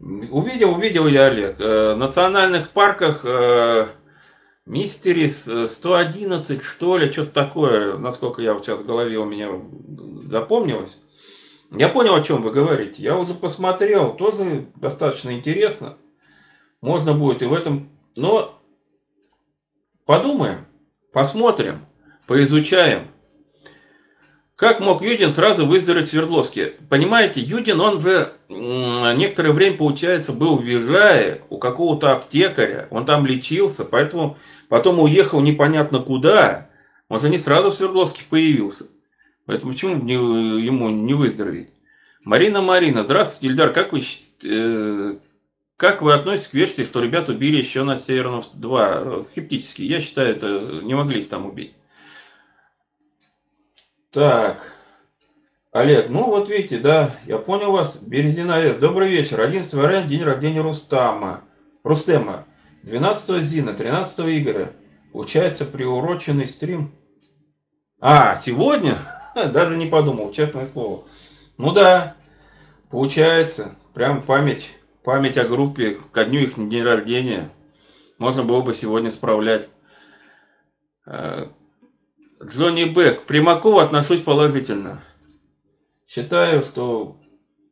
[0.00, 1.58] Увидел, увидел я, Олег.
[1.58, 3.86] Э, в национальных парках э,
[4.66, 9.48] Мистерис 111, что ли, что-то такое, насколько я вот сейчас в голове у меня
[10.20, 11.00] запомнилось.
[11.70, 13.02] Я понял, о чем вы говорите.
[13.02, 15.96] Я уже посмотрел, тоже достаточно интересно.
[16.82, 17.88] Можно будет и в этом...
[18.14, 18.54] Но
[20.04, 20.66] подумаем,
[21.10, 21.80] посмотрим,
[22.26, 23.08] поизучаем.
[24.56, 26.74] Как мог Юдин сразу выздороветь в Свердловске?
[26.88, 32.86] Понимаете, Юдин, он же некоторое время, получается, был в Вижае у какого-то аптекаря.
[32.90, 36.68] Он там лечился, поэтому потом уехал непонятно куда.
[37.08, 38.86] Он же не сразу в Свердловске появился.
[39.46, 41.70] Поэтому почему не, ему не выздороветь?
[42.24, 44.02] Марина Марина, здравствуйте, Ильдар, как вы,
[44.44, 45.16] э,
[45.76, 49.24] как вы относитесь к версии, что ребят убили еще на Северном 2?
[49.30, 49.82] Скептически.
[49.82, 51.74] Я считаю, это не могли их там убить.
[54.14, 54.72] Так.
[55.72, 57.96] Олег, ну вот видите, да, я понял вас.
[57.96, 58.78] Березина С.
[58.78, 59.40] Добрый вечер.
[59.40, 61.40] 11 февраля, день рождения Рустама.
[61.82, 62.44] Рустема.
[62.84, 64.72] 12 Зина, 13 Игоря.
[65.12, 66.94] Получается приуроченный стрим.
[68.00, 68.94] А, сегодня?
[69.34, 71.02] Даже не подумал, честное слово.
[71.58, 72.14] Ну да,
[72.90, 73.74] получается.
[73.94, 77.48] Прям память, память о группе ко дню их день рождения.
[78.20, 79.68] Можно было бы сегодня справлять.
[82.44, 83.22] Э, Джонни Бек.
[83.22, 85.00] К Примакову отношусь положительно.
[86.06, 87.16] Считаю, что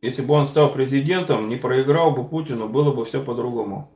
[0.01, 3.91] если бы он стал президентом, не проиграл бы Путину, было бы все по-другому.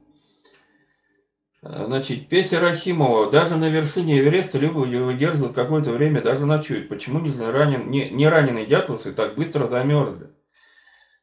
[1.63, 3.31] Значит, Песя Рахимова.
[3.31, 6.89] Даже на вершине Эвереста люди выдерживают какое-то время, даже ночуют.
[6.89, 10.29] Почему не, ранен, не, не раненые дятловцы так быстро замерзли?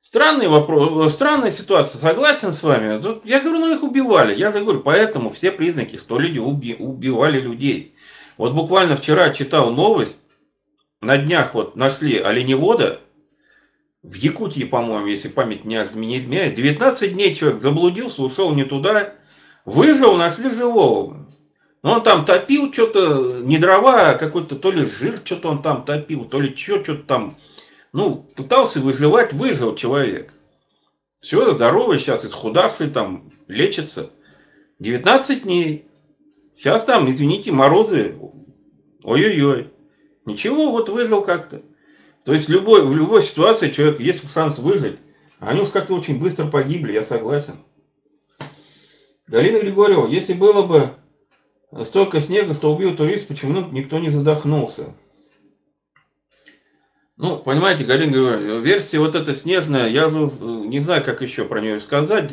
[0.01, 3.01] Странный вопрос, странная ситуация, согласен с вами.
[3.25, 4.35] Я говорю, ну их убивали.
[4.35, 7.92] Я же говорю, поэтому все признаки, что люди уби, убивали людей.
[8.37, 10.17] Вот буквально вчера читал новость,
[11.01, 12.99] на днях вот нашли оленевода,
[14.03, 19.13] в Якутии, по-моему, если память не изменяет, 19 дней человек заблудился, ушел не туда,
[19.63, 21.25] выжил, нашли живого.
[21.83, 25.85] Но он там топил что-то, не дрова, а какой-то то ли жир, что-то он там
[25.85, 27.35] топил, то ли что, что-то там.
[27.93, 30.33] Ну, пытался выживать, выжил человек.
[31.19, 34.09] Все, здоровый сейчас, исхудавший там, лечится.
[34.79, 35.85] 19 дней.
[36.63, 38.15] Сейчас там, извините, морозы,
[39.03, 39.67] ой-ой-ой.
[40.23, 41.61] Ничего, вот выжил как-то.
[42.23, 44.59] То есть любой, в любой ситуации человек есть шанс.
[44.59, 47.55] А они уж как-то очень быстро погибли, я согласен.
[49.27, 50.89] Галина Григорьева, если было бы
[51.83, 54.95] столько снега, что убил турист, почему никто не задохнулся?
[57.17, 61.81] Ну, понимаете, Галина Григорьева, версия вот эта снежная, я не знаю, как еще про нее
[61.81, 62.31] сказать,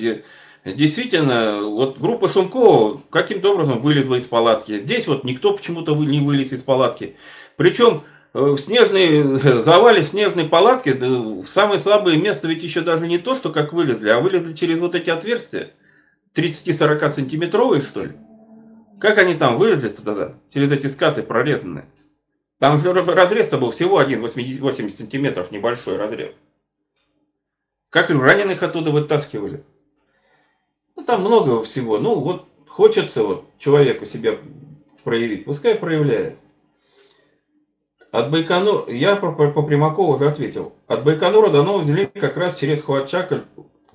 [0.65, 4.81] действительно, вот группа Сумкова каким-то образом вылезла из палатки.
[4.81, 7.17] Здесь вот никто почему-то не вылез из палатки.
[7.57, 8.03] Причем
[8.35, 13.35] э, в снежной завале снежной палатки в самое слабое место ведь еще даже не то,
[13.35, 15.71] что как вылезли, а вылезли через вот эти отверстия.
[16.35, 18.13] 30-40 сантиметровые, что ли?
[19.01, 20.35] Как они там вылезли тогда?
[20.53, 21.87] Через эти скаты прорезанные.
[22.59, 26.35] Там разрез-то был всего один 80 сантиметров, небольшой разрез.
[27.89, 29.65] Как раненых оттуда вытаскивали?
[31.11, 31.99] Там много всего.
[31.99, 34.37] Ну, вот хочется вот человеку себя
[35.03, 36.37] проявить, пускай проявляет.
[38.13, 40.73] От Байконура, я по, по, Примакову уже ответил.
[40.87, 43.43] От Байконура до Новой Земли как раз через Хуачака.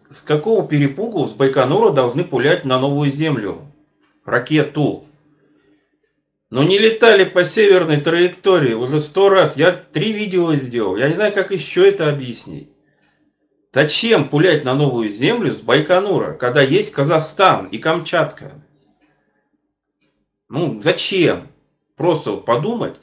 [0.09, 3.61] С какого перепугу с Байконура должны пулять на Новую Землю?
[4.25, 5.05] Ракету.
[6.49, 9.55] Но не летали по северной траектории уже сто раз.
[9.55, 10.97] Я три видео сделал.
[10.97, 12.74] Я не знаю, как еще это объяснить.
[13.75, 18.53] Зачем пулять на новую землю с Байконура, когда есть Казахстан и Камчатка?
[20.47, 21.45] Ну, зачем?
[21.97, 22.95] Просто подумать.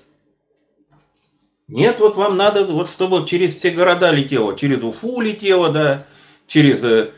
[1.68, 6.06] Нет, вот вам надо, вот чтобы через все города летело, через Уфу летело, да,
[6.46, 7.10] через э,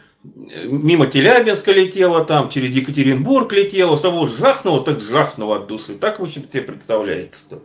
[0.64, 5.94] мимо Телябинска летело, там, через Екатеринбург летело, чтобы жахнуло, так жахнуло от души.
[5.94, 7.62] Так вы себе представляете, что?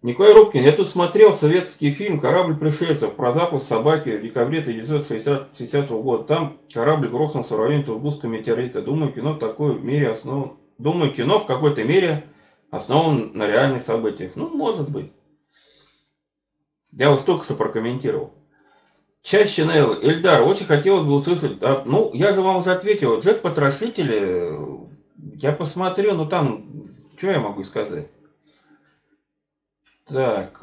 [0.00, 5.90] Николай Рубкин, я тут смотрел советский фильм «Корабль пришельцев» про запуск собаки в декабре 1960
[5.90, 6.22] года.
[6.22, 8.80] Там корабль грохнулся в районе Тургутского метеорита.
[8.80, 10.52] Думаю, кино в такой мере основан...
[10.78, 12.22] Думаю, кино в какой-то мере
[12.70, 14.36] основан на реальных событиях.
[14.36, 15.10] Ну, может быть.
[16.92, 18.32] Я вот только что прокомментировал.
[19.22, 21.60] Чаще Нелл, Эльдар, очень хотелось бы услышать.
[21.60, 23.18] А, ну, я же вам уже ответил.
[23.18, 24.56] Джек Потрошители,
[25.34, 26.64] я посмотрю, ну там,
[27.16, 28.06] что я могу сказать?
[30.08, 30.62] Так.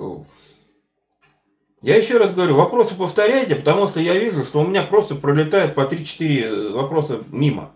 [1.82, 5.76] Я еще раз говорю, вопросы повторяйте, потому что я вижу, что у меня просто пролетает
[5.76, 7.72] по 3-4 вопроса мимо.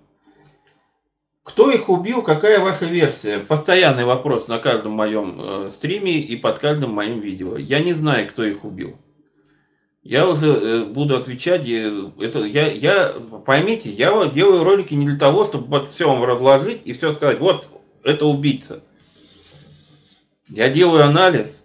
[1.43, 3.39] Кто их убил, какая ваша версия?
[3.39, 7.57] Постоянный вопрос на каждом моем э, стриме и под каждым моим видео.
[7.57, 8.95] Я не знаю, кто их убил.
[10.03, 11.61] Я уже э, буду отвечать.
[11.67, 13.13] Это, я, я,
[13.45, 17.65] поймите, я делаю ролики не для того, чтобы вот все разложить и все сказать, вот,
[18.03, 18.82] это убийца.
[20.50, 21.64] Я делаю анализ,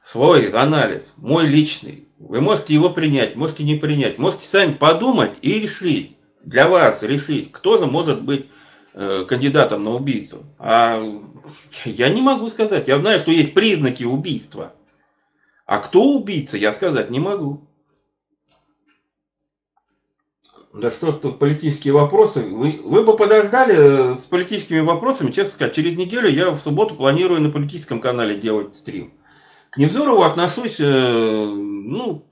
[0.00, 2.06] свой анализ, мой личный.
[2.18, 4.18] Вы можете его принять, можете не принять.
[4.18, 8.46] Можете сами подумать и решить, для вас решить, кто же может быть
[8.94, 10.44] э, кандидатом на убийцу.
[10.58, 11.02] А
[11.84, 12.88] я не могу сказать.
[12.88, 14.74] Я знаю, что есть признаки убийства.
[15.66, 17.68] А кто убийца, я сказать не могу.
[20.72, 22.40] Да что ж тут политические вопросы.
[22.42, 25.74] Вы, вы бы подождали э, с политическими вопросами, честно сказать.
[25.74, 29.12] Через неделю я в субботу планирую на политическом канале делать стрим.
[29.70, 32.24] К Невзорову отношусь, э, ну,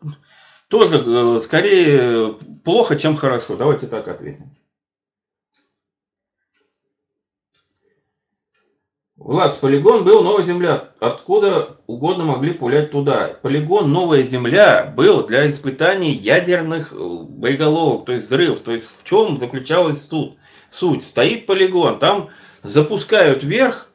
[0.69, 2.35] тоже э, скорее
[2.65, 3.57] плохо, чем хорошо.
[3.57, 4.53] Давайте так ответим.
[9.19, 10.91] Влад, полигон был Новая Земля.
[11.01, 13.33] Откуда угодно могли пулять туда.
[13.43, 18.61] Полигон Новая Земля был для испытаний ядерных э, боеголовок, то есть взрыв.
[18.61, 20.35] То есть в чем заключалась суть?
[20.71, 21.05] Суть.
[21.05, 22.29] Стоит полигон, там
[22.63, 23.91] запускают вверх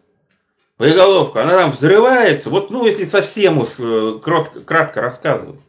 [0.77, 2.49] боеголовку, она там взрывается.
[2.49, 5.61] Вот, ну, если совсем уж э, кратко, кратко рассказывать.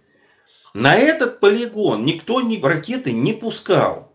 [0.74, 4.12] На этот полигон никто ни, ракеты не пускал.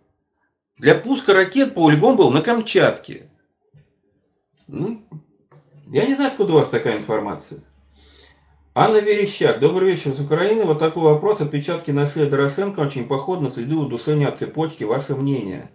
[0.78, 3.30] Для пуска ракет полигон был на Камчатке.
[4.68, 5.02] Ну,
[5.92, 7.60] я не знаю, откуда у вас такая информация.
[8.76, 9.60] Анна Верещак.
[9.60, 10.64] Добрый вечер с Украины.
[10.64, 11.42] Вот такой вопрос.
[11.42, 14.84] Отпечатки на след Дорошенко очень поход на следы удушения от цепочки.
[14.84, 15.72] Ваше мнение?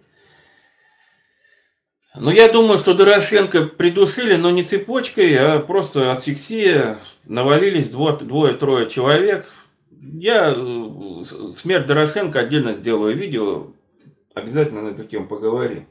[2.16, 6.98] Ну, я думаю, что Дорошенко придушили, но не цепочкой, а просто асфиксия.
[7.24, 9.52] Навалились двое-трое человек.
[9.90, 13.66] Я э, смерть Дорошенко отдельно сделаю видео.
[14.34, 15.86] Обязательно на эту тему поговорим.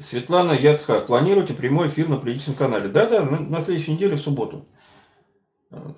[0.00, 2.88] Светлана Ядха, планируете прямой эфир на политическом канале?
[2.88, 4.66] Да-да, на, следующей неделе, в субботу.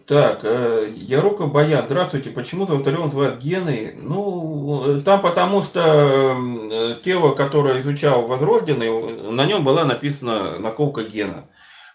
[0.06, 2.30] Так, э, Ярука Баян, здравствуйте.
[2.30, 3.98] Почему Золотарев называют гены?
[4.02, 11.46] Ну, там потому что э, тело, которое изучал Возрожденный, на нем была написана наколка гена.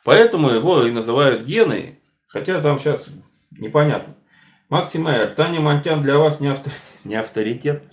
[0.06, 3.10] Поэтому его и называют гены, хотя там сейчас
[3.52, 4.16] непонятно.
[4.70, 6.74] Максим Майер, Таня Монтян для вас не, автор...
[7.04, 7.84] не авторитет.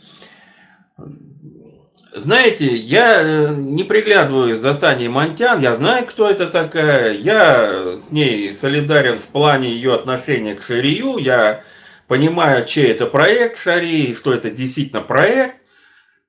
[2.16, 8.12] Знаете, я э, не приглядываюсь за Таней Монтян, я знаю, кто это такая, я с
[8.12, 11.64] ней солидарен в плане ее отношения к Шарию, я
[12.06, 15.56] понимаю, чей это проект Шарии, что это действительно проект,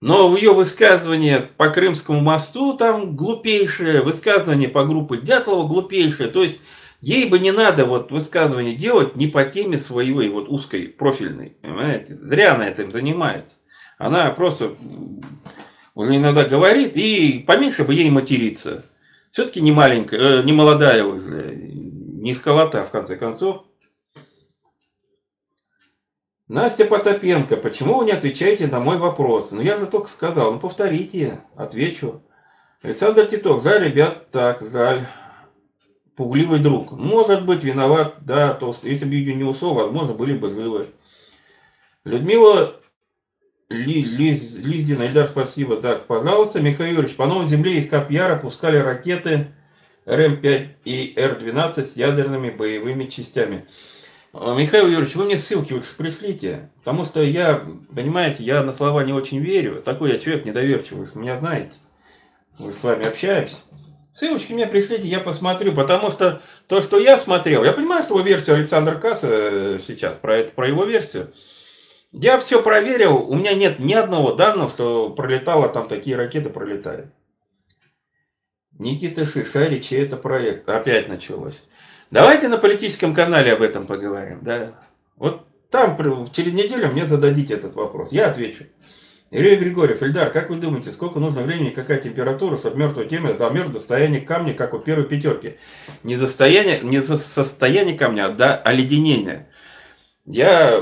[0.01, 6.41] но в ее высказывание по Крымскому мосту там глупейшее, высказывание по группе Дятлова глупейшее, то
[6.41, 6.61] есть
[6.99, 12.15] ей бы не надо вот высказывание делать не по теме своей вот узкой профильной, понимаете,
[12.15, 13.57] зря она этим занимается.
[13.97, 14.75] Она просто
[15.95, 18.85] он иногда говорит, и поменьше бы ей материться.
[19.31, 23.63] Все-таки не маленькая, э, не молодая возле, не сколота, в конце концов.
[26.47, 29.51] Настя Потапенко, почему вы не отвечаете на мой вопрос?
[29.51, 32.21] Ну, я же только сказал, ну, повторите, отвечу.
[32.83, 35.07] Александр Титов, жаль, ребят, так, жаль.
[36.15, 36.91] Пугливый друг.
[36.91, 40.87] Может быть, виноват, да, то, если бы ее не усол, возможно, были бы живы.
[42.03, 42.75] Людмила
[43.69, 45.77] ли, Лиз, Лиздина, Ильдар, спасибо.
[45.77, 49.47] Так, пожалуйста, Михаил Юрьевич, по новой земле из Капьяра пускали ракеты
[50.05, 53.65] РМ-5 и Р-12 с ядерными боевыми частями.
[54.33, 57.63] А, Михаил Юрьевич, вы мне ссылки вы пришлите, потому что я,
[57.95, 59.81] понимаете, я на слова не очень верю.
[59.81, 61.73] Такой я человек недоверчивый, вы меня знаете.
[62.59, 63.55] Мы с вами общаемся.
[64.13, 68.23] Ссылочки мне пришлите, я посмотрю, потому что то, что я смотрел, я понимаю, что вы
[68.23, 71.33] версию Александра Касса э, сейчас, про, это, про его версию,
[72.17, 77.11] я все проверил, у меня нет ни одного данного, что пролетало, там такие ракеты пролетали.
[78.79, 80.67] Никита Шишари, чей это проект?
[80.69, 81.61] Опять началось.
[82.11, 84.79] Давайте на политическом канале об этом поговорим, да?
[85.17, 85.97] Вот там
[86.31, 88.65] через неделю мне зададите этот вопрос, я отвечу.
[89.31, 93.49] Илья Григорьев, Эльдар, как вы думаете, сколько нужно времени, какая температура, чтобы мертвой темы до
[93.49, 95.57] мертвого состояния камня, как у первой пятерки?
[96.03, 99.49] Не, состояние, не состояние камня, а до оледенения.
[100.25, 100.81] Я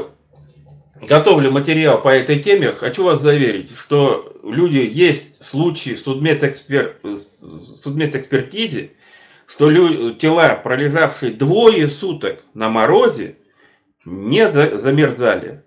[1.08, 6.98] готовлю материал по этой теме, хочу вас заверить, что люди есть случаи в судмедэкспер...
[7.82, 8.92] судмедэкспертизе,
[9.48, 10.14] что лю...
[10.16, 13.38] тела, пролежавшие двое суток на морозе,
[14.06, 14.78] не за...
[14.78, 15.64] замерзали.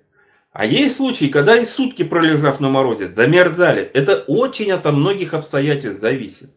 [0.53, 3.83] А есть случаи, когда и сутки пролежав на морозе, замерзали.
[3.83, 6.51] Это очень от многих обстоятельств зависит.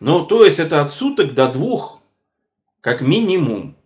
[0.00, 2.00] Ну, то есть это от суток до двух,
[2.80, 3.76] как минимум.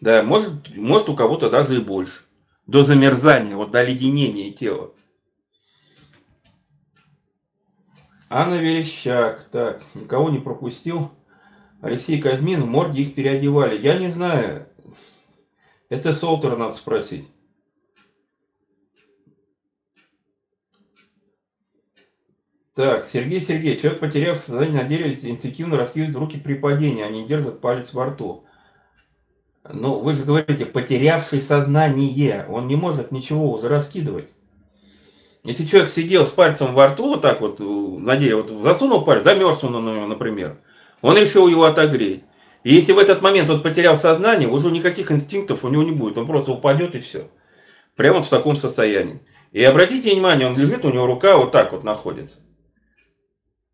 [0.00, 2.24] Да, может, может у кого-то даже и больше
[2.70, 4.92] до замерзания, вот до оледенения тела.
[8.28, 11.10] Анна Верещак, так, никого не пропустил.
[11.80, 13.76] Алексей Казьмин, в морге их переодевали.
[13.76, 14.68] Я не знаю.
[15.88, 17.26] Это Солтер надо спросить.
[22.74, 27.60] Так, Сергей Сергей, человек, потеряв сознание на деле, инстинктивно раскидывает руки при падении, они держат
[27.60, 28.44] палец во рту.
[29.72, 34.26] Ну, вы же говорите, потерявший сознание, он не может ничего уже раскидывать.
[35.42, 39.24] Если человек сидел с пальцем во рту, вот так вот, на деле, вот засунул палец,
[39.24, 40.58] замерз он, например,
[41.00, 42.22] он решил его отогреть.
[42.62, 46.18] И если в этот момент он потерял сознание, уже никаких инстинктов у него не будет,
[46.18, 47.30] он просто упадет и все.
[47.96, 49.20] Прямо в таком состоянии.
[49.52, 52.40] И обратите внимание, он лежит, у него рука вот так вот находится.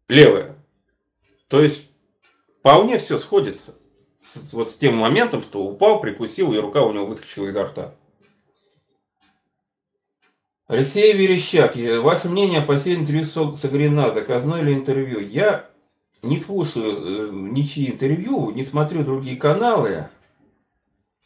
[0.08, 0.54] Левая.
[1.48, 1.90] То есть
[2.60, 3.74] вполне все сходится.
[4.34, 7.94] С, вот с тем моментом, что упал, прикусил, и рука у него выскочила изо рта.
[10.66, 15.20] Алексей Верещак, ваше мнение о последнем интервью с Агрина, заказное или интервью?
[15.20, 15.68] Я
[16.22, 20.08] не слушаю э, ничьи интервью, не смотрю другие каналы.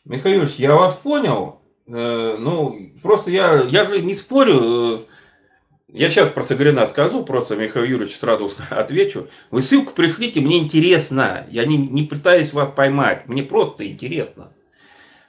[0.05, 1.61] Михаил я вас понял.
[1.87, 5.01] Э, ну, просто я, я же не спорю.
[5.93, 9.29] Я сейчас про Сагарина скажу, просто Михаил Юрьевич сразу отвечу.
[9.51, 11.47] Вы ссылку пришлите, мне интересно.
[11.51, 14.51] Я не, не пытаюсь вас поймать, мне просто интересно.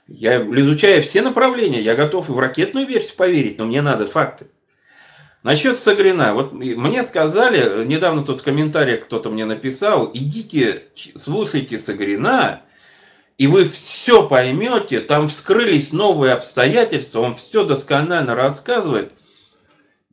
[0.06, 4.46] Я изучаю все направления, я готов и в ракетную версию поверить, но мне надо факты.
[5.42, 6.34] Насчет Сагрина.
[6.34, 10.82] Вот мне сказали, недавно тут в комментариях кто-то мне написал, идите,
[11.16, 12.60] слушайте Сагрина,
[13.38, 19.12] и вы все поймете, там вскрылись новые обстоятельства, он все досконально рассказывает.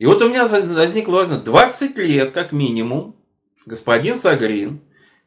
[0.00, 3.14] И вот у меня возникло возможность, 20 лет как минимум,
[3.66, 4.80] господин Сагрин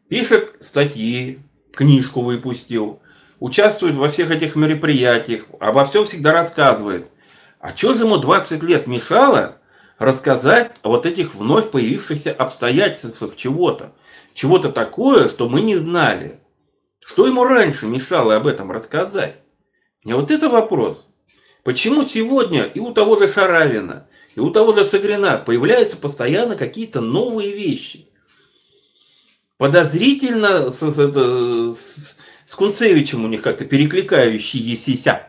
[0.09, 1.37] пишет статьи,
[1.71, 2.99] книжку выпустил,
[3.39, 7.11] участвует во всех этих мероприятиях, обо всем всегда рассказывает.
[7.59, 9.57] А что же ему 20 лет мешало
[9.99, 13.93] рассказать о вот этих вновь появившихся обстоятельствах чего-то.
[14.33, 16.39] Чего-то такое, что мы не знали.
[17.05, 19.35] Что ему раньше мешало об этом рассказать?
[20.03, 21.09] Мне вот это вопрос.
[21.63, 27.01] Почему сегодня и у того же Шаравина, и у того же Сагрина появляются постоянно какие-то
[27.01, 28.07] новые вещи?
[29.57, 35.27] Подозрительно с, с, с, с Кунцевичем у них как-то перекликающиеся.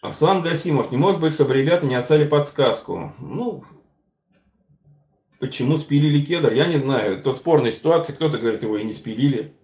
[0.00, 3.12] Арслан Гасимов, не может быть, чтобы ребята не отстали подсказку.
[3.18, 3.64] Ну,
[5.38, 7.18] почему спилили кедр, я не знаю.
[7.18, 9.54] Это спорная ситуация, кто-то говорит, его и не спилили.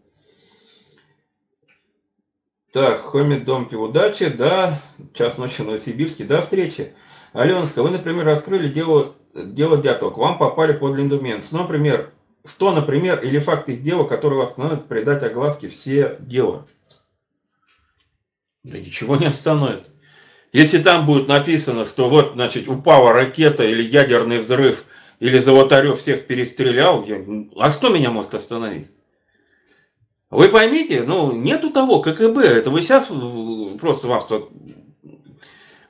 [2.72, 4.80] Так, Хомит Домпи, удачи, да,
[5.12, 6.94] час ночи в Новосибирске, до встречи.
[7.34, 11.46] Аленска, вы, например, открыли дело, дело Дятла, к вам попали под линдумент.
[11.50, 12.10] Ну, например,
[12.46, 16.64] что, например, или факты из дела, которые вас остановят придать огласке все дела?
[18.64, 19.84] Да ничего не остановит.
[20.52, 24.86] Если там будет написано, что вот, значит, упала ракета или ядерный взрыв,
[25.20, 27.22] или Золотарев всех перестрелял, я,
[27.58, 28.88] а что меня может остановить?
[30.32, 33.12] Вы поймите, ну, нету того ККБ, это вы сейчас
[33.78, 34.26] просто вас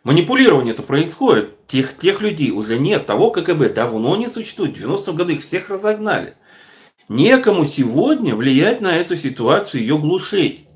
[0.02, 1.64] манипулирование это происходит.
[1.68, 5.70] Тех, тех людей уже нет, того ККБ давно не существует, в 90-м году их всех
[5.70, 6.34] разогнали.
[7.08, 10.66] Некому сегодня влиять на эту ситуацию, ее глушить.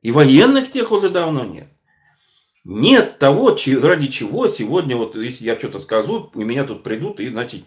[0.00, 1.66] И военных тех уже давно нет.
[2.64, 3.48] Нет того,
[3.82, 7.64] ради чего сегодня, вот если я что-то скажу, у меня тут придут и, значит,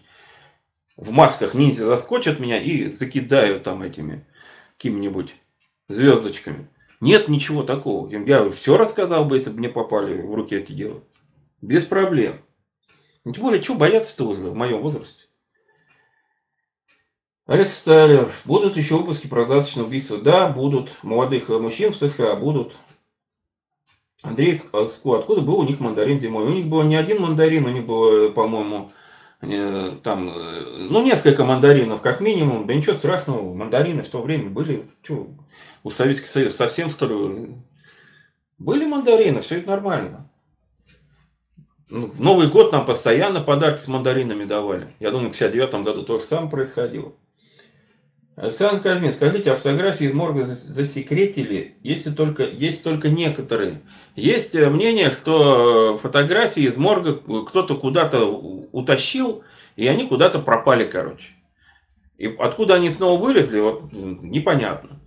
[0.96, 4.24] в масках ниндзя заскочат меня и закидают там этими
[4.78, 5.34] какими-нибудь
[5.88, 6.68] звездочками.
[7.00, 8.08] Нет ничего такого.
[8.08, 11.00] Я все рассказал бы, если бы мне попали в руки эти дела.
[11.60, 12.40] Без проблем.
[13.24, 15.24] Тем более, что бояться-то в моем возрасте.
[17.46, 18.30] Алекс Сталер.
[18.44, 20.18] Будут еще выпуски про достаточно убийства?
[20.18, 20.90] Да, будут.
[21.02, 22.74] Молодых мужчин в США будут.
[24.22, 26.44] Андрей Ску, откуда был у них мандарин зимой?
[26.44, 28.90] У них было не один мандарин, у них было, по-моему, э,
[29.42, 32.66] там, э, ну, несколько мандаринов, как минимум.
[32.66, 34.86] Да ничего страшного, мандарины в то время были.
[35.02, 35.28] Что,
[35.82, 37.54] у Советского Союза совсем, что ли?
[38.58, 40.28] Были мандарины, все это нормально.
[41.90, 44.88] Ну, в Новый год нам постоянно подарки с мандаринами давали.
[45.00, 47.12] Я думаю, в 59 году то же самое происходило.
[48.34, 53.82] Александр Казьмин, скажите, а фотографии из морга засекретили, если только, есть только некоторые.
[54.16, 59.44] Есть э, мнение, что фотографии из морга кто-то куда-то утащил,
[59.76, 61.28] и они куда-то пропали, короче.
[62.16, 64.98] И откуда они снова вылезли, вот непонятно.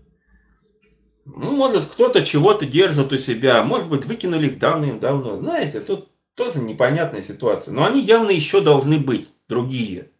[1.26, 5.42] Ну, может, кто-то чего-то держит у себя, может быть, выкинули их давным-давно.
[5.42, 7.74] Знаете, тут тоже непонятная ситуация.
[7.74, 10.12] Но они явно еще должны быть, другие.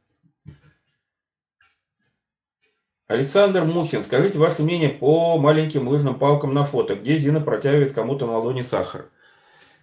[3.08, 8.26] Александр Мухин, скажите ваше мнение по маленьким лыжным палкам на фото, где Зина протягивает кому-то
[8.26, 9.06] на ладони сахар.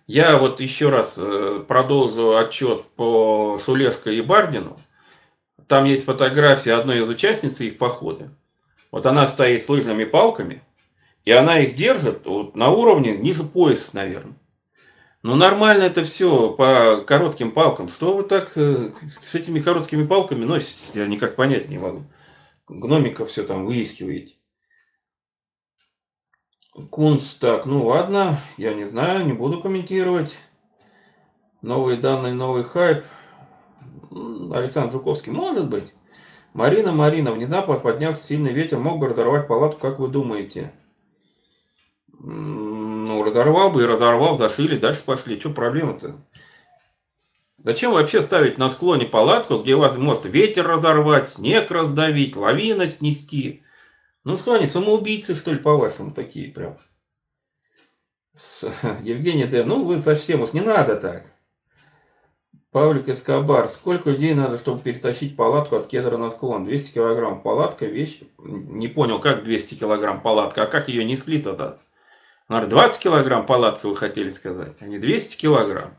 [0.09, 4.77] Я вот еще раз э, продолжу отчет по Сулевской и Бардину.
[5.69, 8.29] Там есть фотография одной из участниц их похода.
[8.91, 10.61] Вот она стоит с лыжными палками,
[11.25, 14.35] и она их держит вот, на уровне ниже пояса, наверное.
[15.23, 17.89] Ну, нормально это все по коротким палкам.
[17.89, 20.91] Что вы так э, с этими короткими палками носитесь?
[20.95, 22.03] Я никак понять не могу.
[22.75, 24.37] Гномиков все там выискиваете.
[26.91, 30.39] Кунс, так, ну ладно, я не знаю, не буду комментировать.
[31.61, 33.05] Новые данные, новый хайп.
[34.53, 35.93] Александр Жуковский, может быть.
[36.55, 40.73] Марина, Марина, внезапно поднялся сильный ветер, мог бы разорвать палатку, как вы думаете?
[42.19, 45.39] Ну, разорвал бы и разорвал, зашили, дальше спасли.
[45.39, 46.17] Что проблема-то?
[47.65, 53.63] Зачем вообще ставить на склоне палатку, где вас может ветер разорвать, снег раздавить, лавина снести?
[54.25, 56.77] Ну что они, самоубийцы, что ли, по-вашему, такие прям?
[58.35, 58.65] С,
[59.03, 59.65] Евгений Д.
[59.65, 61.27] Ну, вы совсем уж не надо так.
[62.73, 63.69] Павлик Эскобар.
[63.69, 66.65] Сколько людей надо, чтобы перетащить палатку от кедра на склон?
[66.65, 67.43] 200 килограмм.
[67.43, 68.23] Палатка, вещь.
[68.39, 71.77] Не понял, как 200 килограмм палатка, а как ее несли тогда?
[72.49, 75.93] Наверное, 20 килограмм палатка вы хотели сказать, а не 200 килограмм.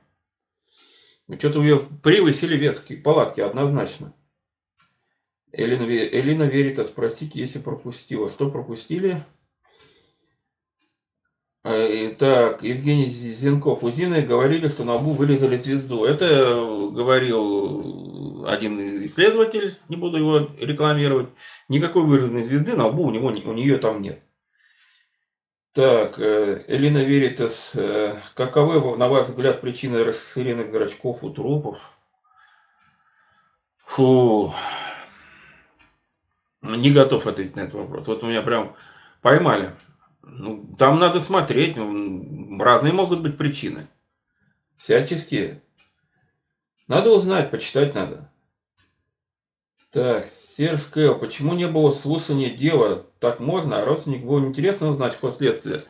[1.27, 4.13] Ну, что-то ее превысили вес палатки однозначно.
[5.51, 8.27] Элина, Элина Верита, спросите, если пропустила.
[8.27, 9.23] Что пропустили?
[11.63, 13.83] А, так, Евгений Зенков.
[13.83, 16.03] У Зины говорили, что на лбу вырезали звезду.
[16.03, 16.27] Это
[16.91, 21.29] говорил один исследователь, не буду его рекламировать.
[21.69, 24.21] Никакой вырезанной звезды на лбу у, него, у нее там нет.
[25.73, 31.97] Так, э, Элина Веритас, э, каковы, на ваш взгляд, причины расширенных зрачков у трупов?
[33.77, 34.53] Фу,
[36.61, 38.07] не готов ответить на этот вопрос.
[38.07, 38.75] Вот у меня прям
[39.23, 39.71] поймали.
[40.21, 43.87] Ну, там надо смотреть, разные могут быть причины.
[44.75, 45.63] Всяческие.
[46.87, 48.31] Надо узнать, почитать надо.
[49.93, 53.05] Так, Серж Кэл, почему не было слушания дела?
[53.19, 55.83] Так можно, а родственник было интересно узнать ход следствия.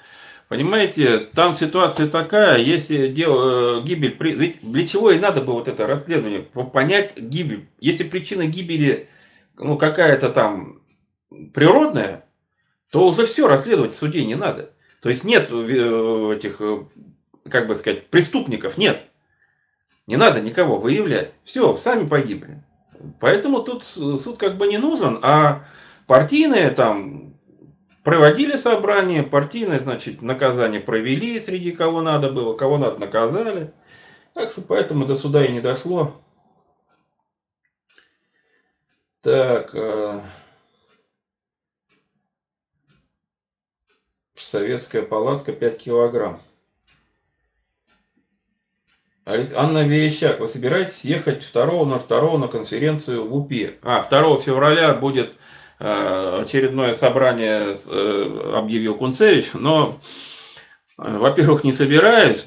[0.50, 5.70] Понимаете, там ситуация такая, если дело, э, гибель, ведь для чего и надо было вот
[5.70, 7.66] это расследование, понять гибель.
[7.80, 9.08] Если причина гибели,
[9.56, 10.82] ну, какая-то там
[11.54, 12.26] природная,
[12.92, 14.70] то уже все, расследовать в суде не надо.
[15.02, 16.84] То есть нет э, этих, э,
[17.50, 19.02] как бы сказать, преступников, нет.
[20.08, 21.32] Не надо никого выявлять.
[21.46, 22.62] Все, сами погибли.
[23.20, 25.66] Поэтому тут суд как бы не нужен, а
[26.08, 27.34] партийные там
[28.04, 33.74] проводили собрание, партийное, значит, наказание провели, среди кого надо было, кого надо наказали.
[34.34, 36.16] Так что поэтому до суда и не дошло.
[39.22, 40.22] Так, э,
[44.36, 46.40] советская палатка 5 килограмм.
[49.26, 53.76] Анна Верещак, вы собираетесь ехать 2 на 2 на конференцию в УПИ?
[53.82, 55.32] А, 2 февраля будет
[55.80, 59.98] э, очередное собрание, э, объявил Кунцевич, но,
[61.00, 62.44] э, во-первых, не собираюсь,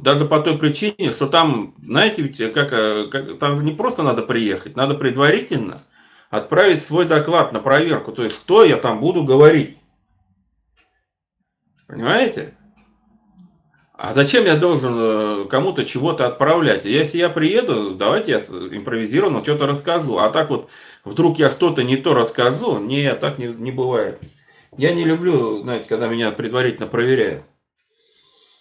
[0.00, 2.68] даже по той причине, что там, знаете, ведь как,
[3.10, 5.80] как там не просто надо приехать, надо предварительно
[6.28, 9.78] отправить свой доклад на проверку, то есть, что я там буду говорить.
[11.86, 12.54] Понимаете?
[14.04, 16.84] А зачем я должен э, кому-то чего-то отправлять?
[16.84, 20.18] Если я приеду, давайте я импровизированно что-то расскажу.
[20.18, 20.68] А так вот,
[21.04, 24.18] вдруг я что-то не то расскажу, не, так не, не бывает.
[24.76, 27.44] Я не люблю, знаете, когда меня предварительно проверяют.